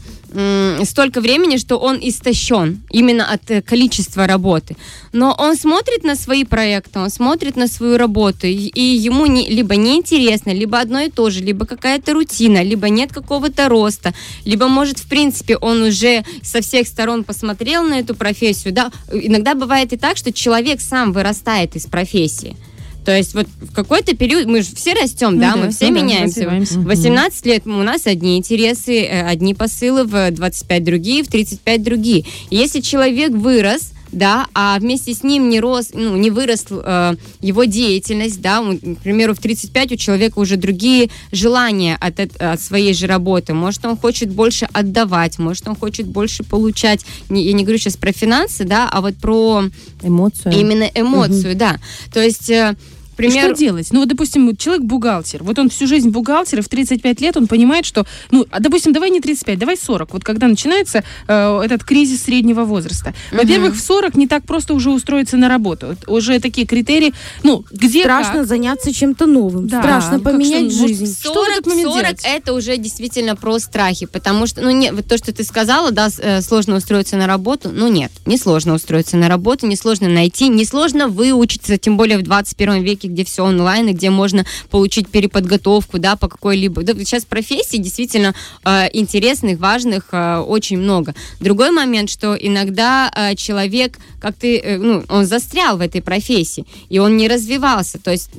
столько 0.85 1.21
времени, 1.21 1.57
что 1.57 1.77
он 1.77 1.99
истощен 2.01 2.81
именно 2.89 3.25
от 3.25 3.51
э, 3.51 3.61
количества 3.61 4.27
работы. 4.27 4.75
Но 5.11 5.35
он 5.37 5.55
смотрит 5.55 6.03
на 6.03 6.15
свои 6.15 6.43
проекты, 6.43 6.99
он 6.99 7.09
смотрит 7.09 7.55
на 7.55 7.67
свою 7.67 7.97
работу, 7.97 8.47
и, 8.47 8.81
ему 8.81 9.25
не, 9.27 9.47
либо 9.47 9.75
неинтересно, 9.75 10.51
либо 10.51 10.79
одно 10.79 11.01
и 11.01 11.09
то 11.09 11.29
же, 11.29 11.41
либо 11.41 11.65
какая-то 11.65 12.13
рутина, 12.13 12.63
либо 12.63 12.89
нет 12.89 13.13
какого-то 13.13 13.69
роста, 13.69 14.13
либо, 14.45 14.67
может, 14.67 14.99
в 14.99 15.07
принципе, 15.07 15.57
он 15.57 15.83
уже 15.83 16.23
со 16.41 16.61
всех 16.61 16.87
сторон 16.87 17.23
посмотрел 17.23 17.83
на 17.83 17.99
эту 17.99 18.15
профессию. 18.15 18.73
Да? 18.73 18.91
Иногда 19.11 19.53
бывает 19.53 19.93
и 19.93 19.97
так, 19.97 20.17
что 20.17 20.33
человек 20.33 20.81
сам 20.81 21.13
вырастает 21.13 21.75
из 21.75 21.85
профессии. 21.85 22.55
То 23.05 23.15
есть 23.15 23.33
вот 23.33 23.47
в 23.61 23.73
какой-то 23.73 24.15
период 24.15 24.45
мы 24.45 24.61
же 24.61 24.75
все 24.75 24.93
растем, 24.93 25.35
Ну 25.35 25.41
да, 25.41 25.53
да, 25.53 25.57
мы 25.57 25.69
все 25.71 25.89
ну 25.89 25.95
да, 25.95 26.01
меняемся. 26.01 26.35
развиваемся. 26.39 26.79
В 26.79 26.85
18 26.85 27.45
лет 27.45 27.67
у 27.67 27.69
нас 27.71 28.07
одни 28.07 28.37
интересы, 28.37 29.01
э, 29.03 29.27
одни 29.27 29.53
посылы, 29.53 30.05
в 30.05 30.31
25 30.31 30.83
другие, 30.83 31.23
в 31.23 31.27
35 31.27 31.83
другие. 31.83 32.25
Если 32.49 32.79
человек 32.79 33.31
вырос, 33.31 33.91
да, 34.13 34.47
а 34.53 34.77
вместе 34.79 35.13
с 35.13 35.23
ним 35.23 35.49
не 35.49 35.59
рос, 35.59 35.89
ну, 35.93 36.15
не 36.15 36.31
вырос 36.31 36.65
э, 36.69 37.15
его 37.41 37.63
деятельность, 37.65 38.41
да, 38.41 38.61
он, 38.61 38.77
к 38.77 38.99
примеру, 38.99 39.33
в 39.33 39.39
35 39.39 39.91
у 39.93 39.95
человека 39.95 40.39
уже 40.39 40.55
другие 40.55 41.09
желания 41.31 41.97
от, 41.99 42.19
от 42.19 42.61
своей 42.61 42.93
же 42.93 43.07
работы. 43.07 43.53
Может, 43.53 43.85
он 43.85 43.97
хочет 43.97 44.29
больше 44.31 44.67
отдавать, 44.71 45.39
может, 45.39 45.67
он 45.67 45.75
хочет 45.75 46.07
больше 46.07 46.43
получать. 46.43 47.05
Не- 47.29 47.43
я 47.43 47.53
не 47.53 47.63
говорю 47.63 47.79
сейчас 47.79 47.97
про 47.97 48.11
финансы, 48.11 48.63
да, 48.63 48.89
а 48.89 49.01
вот 49.01 49.15
про 49.17 49.63
Эмоцию. 50.01 50.53
именно 50.53 50.89
эмоцию, 50.93 51.55
да. 51.55 51.79
То 52.13 52.21
есть, 52.21 52.49
э, 52.49 52.75
к 53.13 53.15
примеру, 53.15 53.55
Что 53.55 53.65
делать? 53.65 53.87
Ну, 53.91 53.99
вот, 53.99 54.09
допустим, 54.09 54.55
человек 54.57 54.83
бухгалтер. 54.83 55.43
Вот 55.43 55.59
он 55.59 55.69
всю 55.69 55.87
жизнь 55.87 56.09
бухгалтер, 56.09 56.59
и 56.59 56.61
в 56.61 56.67
35 56.67 57.21
лет 57.21 57.37
он 57.37 57.47
понимает, 57.47 57.85
что, 57.85 58.05
ну, 58.31 58.45
а, 58.51 58.59
допустим, 58.59 58.91
давай 58.93 59.09
не 59.09 59.21
35, 59.21 59.59
давай 59.59 59.77
40. 59.77 60.13
Вот 60.13 60.23
когда 60.23 60.47
начинается 60.47 61.03
э, 61.27 61.61
этот 61.63 61.83
кризис 61.83 62.23
среднего 62.23 62.63
возраста. 62.65 63.13
Во-первых, 63.31 63.75
в 63.75 63.79
40 63.79 64.15
не 64.15 64.27
так 64.27 64.45
просто 64.45 64.73
уже 64.73 64.89
устроиться 64.89 65.37
на 65.37 65.47
работу. 65.47 65.87
Вот 65.87 65.97
Уже 66.07 66.39
такие 66.39 66.65
критерии, 66.65 67.13
ну, 67.43 67.63
где 67.71 68.01
Страшно 68.01 68.39
как. 68.39 68.47
заняться 68.47 68.93
чем-то 68.93 69.25
новым. 69.25 69.67
Да, 69.67 69.81
Страшно 69.81 70.19
как 70.19 70.23
поменять 70.23 70.73
что, 70.73 70.87
жизнь. 70.87 71.15
Что 71.19 71.33
в 71.33 71.47
этот 71.47 71.65
40, 71.65 71.67
момент 71.67 71.87
40 71.93 72.03
делать? 72.03 72.21
это 72.23 72.53
уже 72.53 72.77
действительно 72.77 73.35
про 73.35 73.59
страхи, 73.59 74.05
потому 74.05 74.47
что, 74.47 74.61
ну, 74.61 74.71
не, 74.71 74.91
вот 74.91 75.07
то, 75.07 75.17
что 75.17 75.33
ты 75.33 75.43
сказала, 75.43 75.91
да, 75.91 76.09
э, 76.17 76.41
сложно 76.41 76.77
устроиться 76.77 77.17
на 77.17 77.27
работу, 77.27 77.69
ну, 77.71 77.87
нет, 77.87 78.11
не 78.25 78.37
сложно 78.37 78.73
устроиться 78.73 79.17
на 79.17 79.29
работу, 79.29 79.67
не 79.67 79.75
сложно 79.75 80.09
найти, 80.09 80.47
не 80.49 80.65
сложно 80.65 81.07
выучиться, 81.07 81.77
тем 81.77 81.97
более 81.97 82.17
в 82.17 82.23
21 82.23 82.83
веке, 82.83 83.02
где 83.07 83.23
все 83.23 83.43
онлайн, 83.43 83.89
и 83.89 83.93
где 83.93 84.09
можно 84.09 84.45
получить 84.69 85.09
переподготовку, 85.09 85.99
да, 85.99 86.15
по 86.15 86.27
какой-либо, 86.27 86.83
да, 86.83 86.93
сейчас 86.95 87.25
профессий 87.25 87.77
действительно 87.77 88.33
э, 88.65 88.89
интересных, 88.93 89.59
важных 89.59 90.09
э, 90.11 90.37
очень 90.39 90.77
много. 90.77 91.13
Другой 91.39 91.71
момент, 91.71 92.09
что 92.09 92.35
иногда 92.35 93.11
э, 93.15 93.35
человек, 93.35 93.97
как 94.21 94.35
ты, 94.35 94.57
э, 94.59 94.77
ну, 94.77 95.03
он 95.09 95.25
застрял 95.25 95.77
в 95.77 95.81
этой 95.81 96.01
профессии, 96.01 96.65
и 96.89 96.99
он 96.99 97.17
не 97.17 97.27
развивался, 97.27 97.99
то 97.99 98.11
есть 98.11 98.29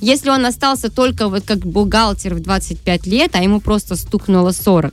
если 0.00 0.30
он 0.30 0.44
остался 0.46 0.90
только 0.90 1.28
вот 1.28 1.44
как 1.46 1.58
бухгалтер 1.58 2.34
в 2.34 2.40
25 2.40 3.06
лет, 3.06 3.36
а 3.36 3.42
ему 3.42 3.60
просто 3.60 3.94
стукнуло 3.94 4.50
40, 4.50 4.92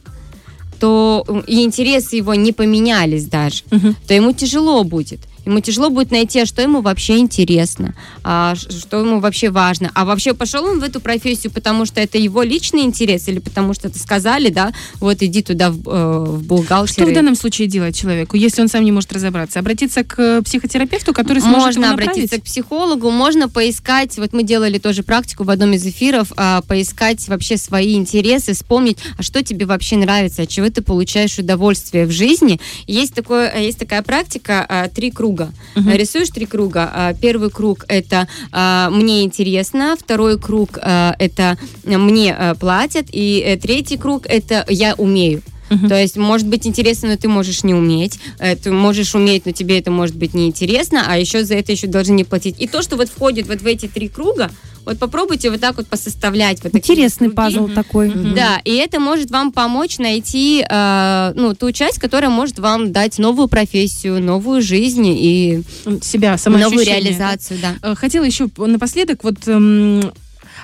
то 0.80 1.26
и 1.48 1.64
интересы 1.64 2.18
его 2.18 2.36
не 2.36 2.52
поменялись 2.54 3.26
даже, 3.26 3.64
Мгм. 3.72 3.96
то 4.08 4.14
ему 4.14 4.34
тяжело 4.34 4.84
будет. 4.84 5.20
Ему 5.50 5.62
тяжело 5.62 5.90
будет 5.90 6.12
найти, 6.12 6.42
а 6.42 6.46
что 6.46 6.62
ему 6.62 6.82
вообще 6.82 7.18
интересно, 7.18 7.96
а 8.24 8.54
что 8.56 9.00
ему 9.00 9.20
вообще 9.20 9.50
важно. 9.50 9.90
А 9.96 10.06
вообще 10.06 10.36
пошел 10.36 10.64
он 10.64 10.80
в 10.80 10.84
эту 10.84 11.02
профессию, 11.02 11.52
потому 11.52 11.88
что 11.88 12.00
это 12.00 12.20
его 12.20 12.44
личный 12.44 12.84
интерес 12.84 13.28
или 13.28 13.40
потому 13.40 13.74
что 13.74 13.88
это 13.88 13.98
сказали, 13.98 14.50
да, 14.50 14.74
вот 15.00 15.24
иди 15.24 15.42
туда 15.42 15.72
в, 15.72 15.80
э, 15.88 16.26
в 16.28 16.44
бухгалтеры. 16.44 17.08
Что 17.08 17.12
в 17.12 17.14
данном 17.16 17.36
случае 17.36 17.68
делать 17.68 17.98
человеку, 17.98 18.38
если 18.38 18.62
он 18.62 18.68
сам 18.68 18.84
не 18.84 18.92
может 18.92 19.12
разобраться? 19.12 19.58
Обратиться 19.58 20.04
к 20.04 20.20
э, 20.20 20.42
психотерапевту, 20.44 21.14
который 21.14 21.42
сможет 21.42 21.78
можно 21.78 21.86
его 21.86 21.94
обратиться 21.96 22.40
к 22.40 22.44
психологу, 22.44 23.10
можно 23.10 23.50
поискать, 23.50 24.20
вот 24.20 24.34
мы 24.34 24.44
делали 24.44 24.78
тоже 24.78 25.02
практику 25.02 25.46
в 25.46 25.50
одном 25.50 25.74
из 25.74 25.84
эфиров, 25.84 26.32
а, 26.38 26.62
поискать 26.62 27.28
вообще 27.28 27.58
свои 27.58 27.96
интересы, 27.96 28.54
вспомнить, 28.54 29.00
а 29.18 29.24
что 29.24 29.44
тебе 29.44 29.66
вообще 29.66 29.98
нравится, 29.98 30.44
от 30.44 30.50
чего 30.50 30.70
ты 30.70 30.84
получаешь 30.84 31.40
удовольствие 31.40 32.06
в 32.06 32.12
жизни. 32.12 32.62
Есть, 32.86 33.16
такое, 33.16 33.50
э, 33.50 33.64
есть 33.64 33.80
такая 33.80 34.04
практика, 34.04 34.64
а, 34.70 34.88
три 34.90 35.10
круга. 35.10 35.39
Мгм. 35.76 35.90
Рисуешь 35.92 36.30
три 36.30 36.46
круга. 36.46 36.90
А, 36.94 37.14
Первый 37.14 37.50
круг 37.50 37.86
это 37.88 38.28
а, 38.52 38.90
мне 38.90 39.24
интересно, 39.24 39.96
второй 40.00 40.40
круг 40.40 40.78
а, 40.82 41.16
это 41.20 41.58
мне 41.84 42.56
платят, 42.60 43.08
и 43.12 43.44
э, 43.46 43.58
третий 43.58 43.98
круг 43.98 44.26
это 44.26 44.66
я 44.70 44.94
умею. 44.96 45.42
Мгм. 45.70 45.88
То 45.90 46.00
есть, 46.00 46.18
может 46.18 46.48
быть 46.48 46.66
интересно, 46.68 47.10
но 47.10 47.18
ты 47.18 47.28
можешь 47.28 47.64
не 47.64 47.74
уметь. 47.74 48.20
Э, 48.40 48.56
Ты 48.56 48.72
можешь 48.72 49.16
уметь, 49.16 49.46
но 49.46 49.52
тебе 49.52 49.80
это 49.80 49.92
может 49.92 50.16
быть 50.16 50.34
неинтересно, 50.34 51.04
а 51.08 51.18
еще 51.18 51.44
за 51.44 51.56
это 51.56 51.72
еще 51.72 51.88
должны 51.88 52.14
не 52.14 52.24
платить. 52.24 52.56
И 52.60 52.68
то, 52.68 52.82
что 52.82 52.96
вот 52.98 53.10
входит 53.10 53.48
вот 53.48 53.62
в 53.62 53.66
эти 53.66 53.88
три 53.88 54.08
круга, 54.10 54.50
вот 54.86 54.98
попробуйте 54.98 55.52
вот 55.52 55.60
так 55.60 55.78
вот 55.78 55.88
посоставлять. 55.88 56.64
Вот 56.64 56.74
Интересный 56.74 57.28
круги. 57.30 57.36
пазл 57.36 57.68
такой. 57.68 58.10
Да, 58.36 58.60
и 58.66 58.74
это 58.76 59.00
может 59.00 59.30
вам 59.30 59.52
помочь 59.52 59.98
найти 60.00 60.66
э, 60.68 61.34
ну, 61.36 61.54
ту 61.54 61.72
часть, 61.72 62.00
которая 62.00 62.32
может 62.32 62.58
вам 62.60 62.92
дать 62.92 63.20
новую 63.20 63.48
профессию, 63.48 64.22
новую 64.22 64.62
жизнь 64.62 65.06
и 65.08 65.62
Себя, 66.02 66.38
новую 66.46 66.86
реализацию, 66.86 67.60
да. 67.62 67.76
Э, 67.92 67.96
Хотела 67.96 68.24
еще 68.24 68.50
напоследок 68.58 69.24
вот 69.24 69.36
эм, 69.48 70.12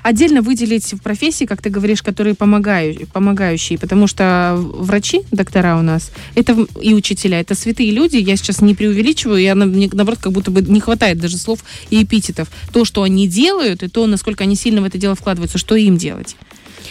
отдельно 0.06 0.44
выделить 0.44 0.94
в 0.94 1.02
профессии, 1.02 1.46
как 1.46 1.64
ты 1.64 1.72
говоришь, 1.72 2.04
которые 2.04 2.36
помогают, 2.36 3.08
помогающие, 3.12 3.80
потому 3.80 4.06
что 4.06 4.54
врачи, 4.56 5.22
доктора 5.32 5.80
у 5.80 5.82
нас, 5.82 6.12
это 6.36 6.56
и 6.80 6.94
учителя, 6.94 7.40
это 7.40 7.56
святые 7.56 7.90
люди, 7.90 8.18
я 8.18 8.38
сейчас 8.38 8.62
не 8.62 8.76
преувеличиваю, 8.76 9.42
я 9.42 9.56
мне, 9.56 9.90
наоборот, 9.92 10.20
как 10.22 10.32
будто 10.32 10.52
бы 10.52 10.62
не 10.62 10.80
хватает 10.80 11.18
даже 11.18 11.40
слов 11.40 11.62
и 11.90 12.04
эпитетов. 12.04 12.50
То, 12.72 12.86
что 12.86 13.02
они 13.02 13.28
делают, 13.28 13.82
и 13.82 13.88
то, 13.88 14.06
насколько 14.06 14.44
они 14.44 14.56
сильно 14.56 14.82
в 14.82 14.86
это 14.86 15.00
дело 15.00 15.16
вкладываются, 15.16 15.58
что 15.58 15.74
им 15.74 15.98
делать. 15.98 16.36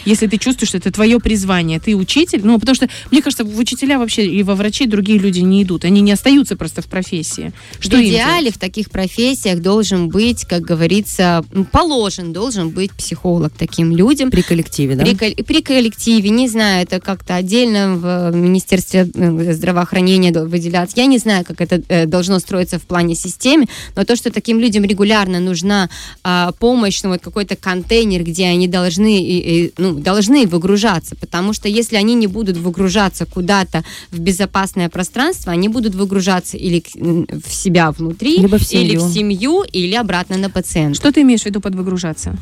Если 0.05 0.27
ты 0.27 0.37
чувствуешь, 0.37 0.69
что 0.69 0.77
это 0.77 0.91
твое 0.91 1.19
призвание, 1.19 1.79
ты 1.79 1.95
учитель, 1.95 2.41
ну, 2.43 2.59
потому 2.59 2.75
что, 2.75 2.87
мне 3.11 3.21
кажется, 3.21 3.43
в 3.43 3.57
учителя 3.57 3.99
вообще 3.99 4.25
и 4.25 4.43
во 4.43 4.55
врачей 4.55 4.87
другие 4.87 5.19
люди 5.19 5.39
не 5.39 5.63
идут, 5.63 5.85
они 5.85 6.01
не 6.01 6.11
остаются 6.11 6.55
просто 6.55 6.81
в 6.81 6.85
профессии. 6.87 7.51
Что 7.79 7.97
в 7.97 7.99
идеале 8.09 8.51
в 8.51 8.57
таких 8.57 8.89
профессиях 8.91 9.59
должен 9.61 10.09
быть, 10.09 10.45
как 10.45 10.61
говорится, 10.61 11.43
положен, 11.71 12.33
должен 12.33 12.69
быть 12.69 12.91
психолог 12.91 13.51
таким 13.57 13.95
людям. 13.95 14.31
При 14.31 14.41
коллективе, 14.41 14.95
да? 14.95 15.03
При, 15.03 15.15
кол- 15.15 15.43
при 15.45 15.61
коллективе, 15.61 16.29
не 16.29 16.47
знаю, 16.47 16.83
это 16.83 16.99
как-то 16.99 17.35
отдельно 17.35 17.95
в 17.95 18.35
Министерстве 18.35 19.09
э, 19.13 19.53
здравоохранения 19.53 20.31
выделяться. 20.31 20.97
Я 20.99 21.05
не 21.07 21.17
знаю, 21.17 21.43
как 21.45 21.61
это 21.61 21.81
э, 21.87 22.05
должно 22.05 22.39
строиться 22.39 22.77
в 22.79 22.83
плане 22.83 23.15
системы, 23.15 23.65
но 23.95 24.03
то, 24.03 24.15
что 24.15 24.31
таким 24.31 24.59
людям 24.59 24.83
регулярно 24.83 25.39
нужна 25.39 25.89
а, 26.23 26.51
помощь, 26.59 27.01
ну 27.03 27.09
вот 27.09 27.21
какой-то 27.21 27.55
контейнер, 27.55 28.23
где 28.23 28.45
они 28.45 28.67
должны, 28.67 29.21
и- 29.23 29.65
и, 29.65 29.73
ну, 29.77 29.94
должны 29.99 30.45
выгружаться, 30.47 31.15
потому 31.15 31.53
что 31.53 31.67
если 31.67 31.95
они 31.95 32.13
не 32.15 32.27
будут 32.27 32.57
выгружаться 32.57 33.25
куда-то 33.25 33.83
в 34.11 34.19
безопасное 34.19 34.89
пространство, 34.89 35.51
они 35.51 35.69
будут 35.69 35.95
выгружаться 35.95 36.57
или 36.57 36.83
в 36.95 37.51
себя 37.53 37.91
внутри, 37.91 38.37
Либо 38.39 38.57
в 38.57 38.71
или 38.71 38.95
в 38.97 39.01
семью. 39.01 39.13
семью, 39.13 39.63
или 39.63 39.95
обратно 39.95 40.37
на 40.37 40.49
пациента. 40.49 40.95
Что 40.99 41.11
ты 41.11 41.21
имеешь 41.21 41.41
в 41.41 41.45
виду 41.45 41.61
под 41.61 41.75
выгружаться? 41.75 42.35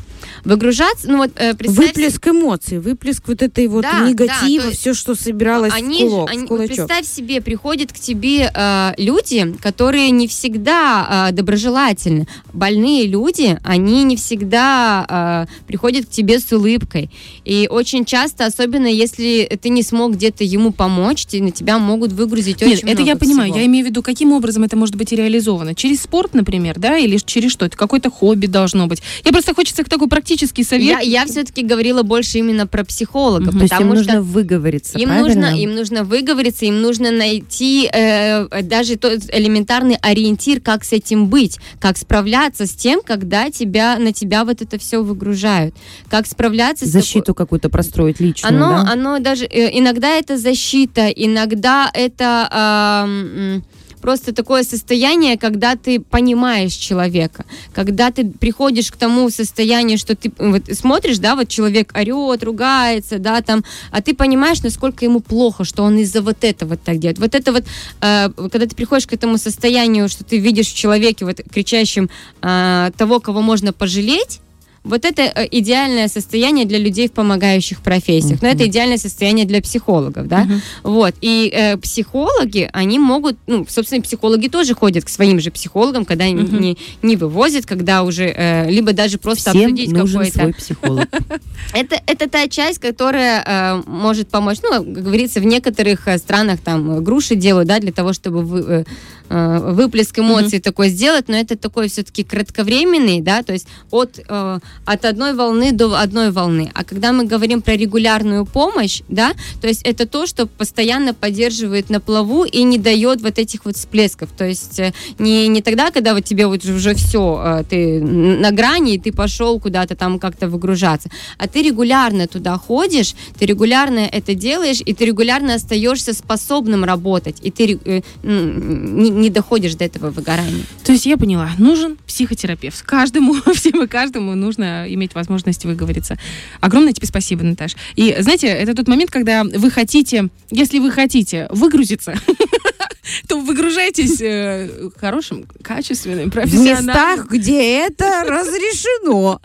Выгружаться, 0.44 1.08
ну 1.10 1.18
вот 1.18 1.30
э, 1.36 1.54
представь 1.54 1.86
Выплеск 1.88 2.26
эмоций, 2.28 2.78
выплеск 2.78 3.26
вот 3.28 3.42
этой 3.42 3.66
вот 3.68 3.82
Да, 3.82 4.00
негатива, 4.08 4.64
да, 4.66 4.70
все, 4.72 4.94
что 4.94 5.14
собиралось 5.14 5.72
они, 5.74 6.04
в, 6.04 6.08
кулак, 6.10 6.28
в 6.28 6.32
они- 6.32 6.40
вот 6.42 6.48
кулачок. 6.48 6.76
представь 6.76 7.06
себе, 7.06 7.40
приходят 7.40 7.92
к 7.92 7.98
тебе 7.98 8.50
э, 8.54 8.92
люди, 8.98 9.54
которые 9.62 10.10
не 10.10 10.26
всегда 10.28 11.28
э, 11.30 11.32
доброжелательны. 11.32 12.26
Больные 12.52 13.06
люди, 13.06 13.58
они 13.64 14.04
не 14.04 14.16
всегда 14.16 15.46
э, 15.48 15.64
приходят 15.66 16.06
к 16.06 16.10
тебе 16.10 16.38
с 16.38 16.52
улыбкой. 16.52 17.10
И 17.44 17.66
очень 17.70 18.04
часто, 18.04 18.46
особенно 18.46 18.86
если 18.86 19.48
ты 19.60 19.68
не 19.68 19.82
смог 19.82 20.14
где-то 20.14 20.44
ему 20.44 20.72
помочь, 20.72 21.26
на 21.32 21.50
тебя 21.50 21.78
могут 21.78 22.12
выгрузить 22.12 22.60
Нет, 22.60 22.70
очень 22.78 22.88
это 22.88 23.02
много 23.02 23.08
я 23.10 23.16
понимаю. 23.16 23.48
всего. 23.50 23.58
Я 23.60 23.66
имею 23.66 23.84
в 23.84 23.88
виду, 23.88 24.02
каким 24.02 24.32
образом 24.32 24.64
это 24.64 24.76
может 24.76 24.94
быть 24.96 25.12
реализовано? 25.12 25.74
Через 25.74 26.02
спорт, 26.02 26.34
например, 26.34 26.78
да, 26.78 26.96
или 26.96 27.18
через 27.18 27.52
что? 27.52 27.66
Это 27.66 27.76
какое-то 27.76 28.10
хобби 28.10 28.46
должно 28.46 28.86
быть. 28.86 29.02
Я 29.24 29.32
просто 29.32 29.54
хочется 29.54 29.84
такой 29.84 30.08
практический 30.08 30.64
совет. 30.64 31.02
Я, 31.02 31.26
все-таки 31.26 31.62
говорила 31.62 32.02
больше 32.02 32.38
именно 32.38 32.66
про 32.66 32.84
психолога, 32.84 33.50
То 33.50 33.58
есть 33.58 33.62
им 33.62 33.68
потому 33.68 33.90
что 33.96 34.04
нужно 34.04 34.22
выговориться, 34.22 34.98
Им 34.98 35.08
правильно? 35.08 35.26
нужно, 35.50 35.58
им 35.60 35.74
нужно 35.74 36.04
выговориться, 36.04 36.64
им 36.64 36.80
нужно 36.80 37.10
найти 37.10 37.88
э, 37.92 38.62
даже 38.62 38.96
тот 38.96 39.20
элементарный 39.32 39.96
ориентир, 40.00 40.60
как 40.60 40.84
с 40.84 40.92
этим 40.92 41.26
быть, 41.28 41.58
как 41.80 41.96
справляться 41.98 42.66
с 42.66 42.72
тем, 42.74 43.00
когда 43.04 43.50
тебя, 43.50 43.98
на 43.98 44.12
тебя 44.12 44.44
вот 44.44 44.62
это 44.62 44.78
все 44.78 45.02
выгружают, 45.02 45.74
как 46.08 46.26
справляться 46.26 46.86
с 46.86 46.92
такой- 46.92 47.02
Защиту 47.34 47.44
какую-то 47.44 47.68
простроить 47.68 48.20
личную, 48.20 48.54
оно, 48.54 48.70
да? 48.70 48.92
оно 48.92 49.18
даже 49.18 49.44
э, 49.44 49.78
иногда 49.78 50.08
это 50.08 50.38
защита, 50.38 51.08
иногда 51.08 51.90
это 51.92 53.04
м, 53.06 53.62
просто 54.00 54.32
такое 54.32 54.64
состояние, 54.64 55.36
когда 55.36 55.76
ты 55.76 56.00
понимаешь 56.00 56.72
человека, 56.72 57.44
когда 57.74 58.10
ты 58.10 58.24
приходишь 58.24 58.90
к 58.90 58.96
тому 58.96 59.30
состоянию, 59.30 59.98
что 59.98 60.14
ты 60.14 60.30
м, 60.38 60.52
вот 60.52 60.62
смотришь, 60.78 61.18
да, 61.18 61.34
вот 61.34 61.48
человек 61.48 61.92
орет, 61.96 62.42
ругается, 62.44 63.18
да, 63.18 63.40
там, 63.40 63.64
а 63.90 64.00
ты 64.00 64.14
понимаешь, 64.14 64.62
насколько 64.62 65.04
ему 65.04 65.20
плохо, 65.20 65.64
что 65.64 65.82
он 65.84 65.98
из-за 65.98 66.20
вот 66.20 66.44
этого 66.44 66.76
так 66.76 66.98
делает. 66.98 67.18
Вот 67.18 67.34
это 67.34 67.52
вот, 67.52 67.64
э, 68.00 68.28
когда 68.52 68.66
ты 68.66 68.74
приходишь 68.74 69.06
к 69.06 69.12
этому 69.14 69.38
состоянию, 69.38 70.08
что 70.08 70.24
ты 70.24 70.38
видишь 70.38 70.68
в 70.68 70.76
человеке 70.76 71.24
вот 71.24 71.40
кричащем 71.54 72.08
э, 72.42 72.90
того, 72.96 73.20
кого 73.20 73.42
можно 73.42 73.72
пожалеть. 73.72 74.40
Вот 74.84 75.04
это 75.06 75.22
э, 75.22 75.48
идеальное 75.50 76.08
состояние 76.08 76.66
для 76.66 76.78
людей 76.78 77.08
в 77.08 77.12
помогающих 77.12 77.80
профессиях. 77.80 78.42
Но 78.42 78.48
это 78.48 78.66
идеальное 78.66 78.98
состояние 78.98 79.46
для 79.46 79.62
психологов, 79.62 80.28
да? 80.28 80.46
Вот. 80.82 81.14
И 81.20 81.50
э, 81.52 81.76
психологи, 81.78 82.68
они 82.72 82.98
могут, 82.98 83.36
ну, 83.46 83.66
собственно, 83.68 84.02
психологи 84.02 84.48
тоже 84.48 84.74
ходят 84.74 85.04
к 85.04 85.08
своим 85.08 85.40
же 85.40 85.50
психологам, 85.50 86.04
когда 86.04 86.24
они 86.24 86.34
не, 86.34 86.78
не 87.02 87.16
вывозят, 87.16 87.66
когда 87.66 88.02
уже, 88.02 88.26
э, 88.26 88.70
либо 88.70 88.92
даже 88.92 89.18
просто 89.18 89.50
Всем 89.50 89.72
обсудить 89.72 89.92
какой-то 89.92 90.32
свой 90.32 90.52
психолог. 90.52 91.08
это, 91.74 92.00
это 92.06 92.28
та 92.28 92.48
часть, 92.48 92.78
которая 92.78 93.42
э, 93.42 93.82
может 93.86 94.28
помочь, 94.28 94.58
ну, 94.62 94.70
как 94.70 95.02
говорится, 95.02 95.40
в 95.40 95.46
некоторых 95.46 96.06
э, 96.08 96.18
странах 96.18 96.60
там 96.60 96.98
э, 96.98 97.00
груши 97.00 97.36
делают, 97.36 97.68
да, 97.68 97.78
для 97.78 97.92
того, 97.92 98.12
чтобы 98.12 98.42
вы, 98.42 98.84
э, 99.28 99.34
э, 99.34 99.72
выплеск 99.72 100.18
эмоций 100.18 100.60
такой 100.60 100.88
сделать, 100.88 101.28
но 101.28 101.36
это 101.36 101.56
такой 101.56 101.88
все-таки 101.88 102.24
кратковременный, 102.24 103.20
да, 103.20 103.42
то 103.42 103.52
есть 103.52 103.66
от, 103.90 104.18
э, 104.18 104.58
от 104.84 105.04
одной 105.04 105.34
волны 105.34 105.72
до 105.72 105.94
одной 105.98 106.30
волны. 106.30 106.70
А 106.74 106.84
когда 106.84 107.12
мы 107.12 107.24
говорим 107.24 107.62
про 107.62 107.76
регулярную 107.76 108.46
помощь, 108.46 109.02
да, 109.08 109.32
то 109.60 109.68
есть 109.68 109.82
это 109.82 110.06
то, 110.06 110.26
что 110.26 110.46
постоянно 110.46 111.14
поддерживает 111.14 111.90
на 111.90 112.00
плаву 112.00 112.44
и 112.44 112.62
не 112.62 112.78
дает 112.78 113.22
вот 113.22 113.38
этих 113.38 113.64
вот 113.64 113.76
всплесков. 113.76 114.30
То 114.36 114.46
есть 114.46 114.78
э, 114.78 114.92
не, 115.18 115.48
не 115.48 115.62
тогда, 115.62 115.90
когда 115.90 116.14
вот 116.14 116.24
тебе 116.24 116.46
вот 116.46 116.64
уже 116.64 116.94
все, 116.94 117.64
ты 117.68 118.00
на 118.00 118.50
грани, 118.50 118.94
и 118.94 118.98
ты 118.98 119.12
пошел 119.12 119.60
куда-то 119.60 119.96
там 119.96 120.18
как-то 120.18 120.48
выгружаться, 120.48 121.10
а 121.38 121.48
ты 121.48 121.62
регулярно 121.62 122.26
туда 122.26 122.58
ходишь, 122.58 123.14
ты 123.38 123.46
регулярно 123.46 124.00
это 124.00 124.34
делаешь, 124.34 124.82
и 124.84 124.94
ты 124.94 125.04
регулярно 125.04 125.54
остаешься 125.54 126.12
способным 126.12 126.84
работать, 126.84 127.36
и 127.42 127.50
ты 127.50 127.78
э, 127.84 128.00
не, 128.22 129.10
не 129.14 129.30
доходишь 129.30 129.74
до 129.74 129.84
этого 129.84 130.10
выгорания. 130.10 130.64
То 130.84 130.92
есть 130.92 131.06
я 131.06 131.16
поняла, 131.16 131.50
нужен 131.58 131.96
психотерапевт. 132.06 132.82
Каждому, 132.82 133.34
всем 133.54 133.82
и 133.82 133.86
каждому 133.86 134.34
нужно 134.34 134.86
иметь 134.88 135.14
возможность 135.14 135.64
выговориться. 135.64 136.18
Огромное 136.60 136.92
тебе 136.92 137.06
спасибо, 137.06 137.42
Наташ. 137.42 137.76
И 137.96 138.14
знаете, 138.20 138.48
это 138.48 138.74
тот 138.74 138.88
момент, 138.88 139.10
когда 139.10 139.44
вы 139.44 139.70
хотите, 139.70 140.28
если 140.50 140.78
вы 140.78 140.90
хотите 140.90 141.46
выгрузиться, 141.50 142.14
то 143.28 143.40
выгружайтесь 143.40 144.20
э, 144.20 144.90
хорошим, 144.96 145.46
качественным, 145.62 146.30
В 146.30 146.32
профессиональным. 146.32 146.86
местах, 146.86 147.30
где 147.30 147.78
это 147.86 148.24
разрешено. 148.26 149.40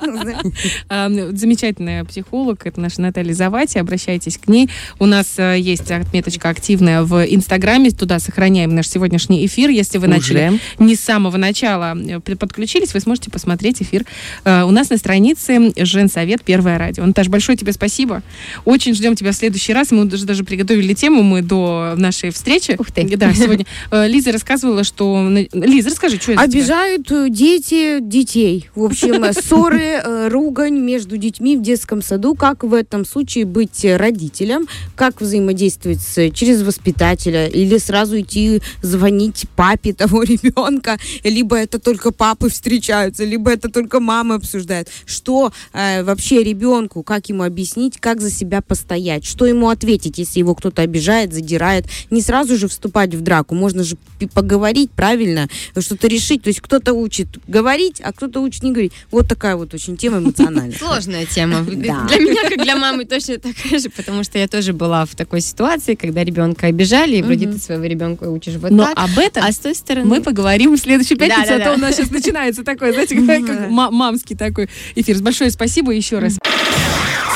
А, 0.90 1.10
Замечательная 1.32 2.04
психолог, 2.06 2.66
это 2.66 2.80
наша 2.80 3.02
Наталья 3.02 3.34
Завати, 3.34 3.80
обращайтесь 3.80 4.38
к 4.38 4.48
ней. 4.48 4.70
У 5.00 5.06
нас 5.06 5.36
э, 5.38 5.58
есть 5.60 5.90
отметочка 5.92 6.50
активная 6.50 7.04
в 7.04 7.24
Инстаграме, 7.26 7.92
туда 7.92 8.20
сохраняем 8.20 8.76
наш 8.76 8.88
сегодняшний 8.88 9.46
эфир. 9.46 9.70
Если 9.70 9.98
вы 9.98 10.08
начали 10.08 10.60
не 10.78 10.96
с 10.96 11.02
самого 11.02 11.38
начала 11.38 11.98
э, 11.98 12.20
подключились, 12.20 12.94
вы 12.94 13.00
сможете 13.00 13.32
посмотреть 13.32 13.82
эфир 13.82 14.06
у 14.46 14.72
нас 14.72 14.90
на 14.90 14.98
странице 14.98 15.74
Женсовет 15.76 16.44
Первое 16.44 16.78
радио. 16.78 17.06
Наташ, 17.06 17.28
большое 17.28 17.58
тебе 17.58 17.74
спасибо. 17.74 18.22
Очень 18.66 18.94
ждем 18.94 19.16
тебя 19.16 19.32
в 19.32 19.36
следующий 19.36 19.74
раз. 19.74 19.92
Мы 19.92 20.06
даже, 20.06 20.26
даже 20.26 20.44
приготовили 20.44 20.94
тему 20.94 21.24
мы 21.24 21.42
до 21.42 21.94
нашей 21.98 22.30
встречи. 22.32 22.76
Ух 22.78 22.92
ты. 22.92 23.04
Да, 23.18 23.32
сегодня. 23.50 23.66
Э, 23.92 24.08
Лиза 24.08 24.32
рассказывала, 24.32 24.84
что... 24.84 25.28
Лиза, 25.54 25.90
расскажи, 25.90 26.18
что 26.20 26.34
это? 26.34 26.42
Обижают 26.42 27.12
э, 27.12 27.30
дети 27.30 28.00
детей. 28.00 28.70
В 28.76 28.84
общем, 28.84 29.24
э, 29.24 29.34
ссоры, 29.34 30.30
ругань 30.30 30.78
между 30.80 31.18
детьми 31.18 31.58
в 31.58 31.62
детском 31.62 32.02
саду. 32.02 32.36
Как 32.36 32.64
в 32.64 32.74
этом 32.74 33.06
случае 33.06 33.46
быть 33.46 33.86
родителем? 33.86 34.68
Как 34.96 35.22
взаимодействовать 35.22 36.02
с, 36.02 36.32
через 36.32 36.62
воспитателя? 36.62 37.48
Или 37.48 37.78
сразу 37.78 38.20
идти 38.20 38.62
звонить 38.82 39.46
папе 39.56 39.94
того 39.94 40.24
ребенка? 40.24 40.98
Либо 41.24 41.58
это 41.58 41.80
только 41.80 42.12
папы 42.12 42.50
встречаются, 42.50 43.24
либо 43.24 43.52
это 43.52 43.70
только 43.70 44.00
мамы 44.00 44.36
обсуждают. 44.36 44.90
Что 45.06 45.52
э, 45.74 46.04
вообще 46.04 46.44
ребенку? 46.44 47.04
Как 47.04 47.30
ему 47.30 47.44
объяснить? 47.44 48.00
Как 48.00 48.22
за 48.22 48.30
себя 48.30 48.62
постоять? 48.62 49.26
Что 49.26 49.46
ему 49.46 49.70
ответить, 49.70 50.18
если 50.18 50.40
его 50.40 50.56
кто-то 50.56 50.82
обижает, 50.82 51.34
задирает? 51.34 51.86
Не 52.10 52.22
сразу 52.22 52.58
же 52.58 52.68
вступать 52.68 53.14
в 53.16 53.22
драку. 53.22 53.39
Можно 53.50 53.84
же 53.84 53.98
поговорить 54.34 54.92
правильно, 54.92 55.48
что-то 55.78 56.08
решить. 56.08 56.44
То 56.44 56.50
есть 56.50 56.62
кто-то 56.62 56.94
учит 56.94 57.28
говорить, 57.48 58.02
а 58.04 58.12
кто-то 58.14 58.42
учит 58.42 58.64
не 58.64 58.72
говорить. 58.72 58.94
Вот 59.12 59.28
такая 59.28 59.56
вот 59.56 59.74
очень 59.74 59.98
тема 59.98 60.18
эмоциональная. 60.20 60.78
Сложная 60.80 61.26
тема. 61.26 61.66
Да. 61.80 62.06
Для 62.08 62.18
меня, 62.20 62.50
как 62.50 62.62
для 62.62 62.76
мамы, 62.76 63.06
точно 63.06 63.38
такая 63.38 63.80
же, 63.80 63.90
потому 63.90 64.24
что 64.24 64.38
я 64.38 64.48
тоже 64.48 64.74
была 64.74 65.06
в 65.06 65.16
такой 65.16 65.42
ситуации, 65.42 65.96
когда 65.96 66.24
ребенка 66.24 66.68
обижали, 66.68 67.18
и 67.18 67.22
вроде 67.22 67.48
ты 67.48 67.58
своего 67.58 67.86
ребенка 67.86 68.26
учишь 68.26 68.56
вот 68.56 68.72
Но 68.72 68.84
так, 68.86 68.98
об 69.00 69.18
этом 69.18 69.44
а 69.44 69.52
с 69.52 69.58
той 69.60 69.74
стороны... 69.76 70.06
мы 70.08 70.22
поговорим 70.22 70.76
в 70.76 70.78
следующей 70.78 71.16
пятнице, 71.16 71.40
а 71.40 71.46
Да-да-да. 71.46 71.66
то 71.72 71.74
у 71.76 71.78
нас 71.78 71.96
сейчас 71.96 72.12
начинается 72.12 72.64
такой, 72.64 72.92
знаете, 72.92 73.16
как, 73.16 73.46
как 73.46 73.70
ма- 73.70 73.92
мамский 73.92 74.36
такой 74.36 74.70
эфир. 74.96 75.18
Большое 75.20 75.52
спасибо 75.52 75.92
еще 75.92 76.20
раз. 76.20 76.38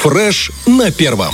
Фреш 0.01 0.51
на 0.67 0.91
первом. 0.91 1.33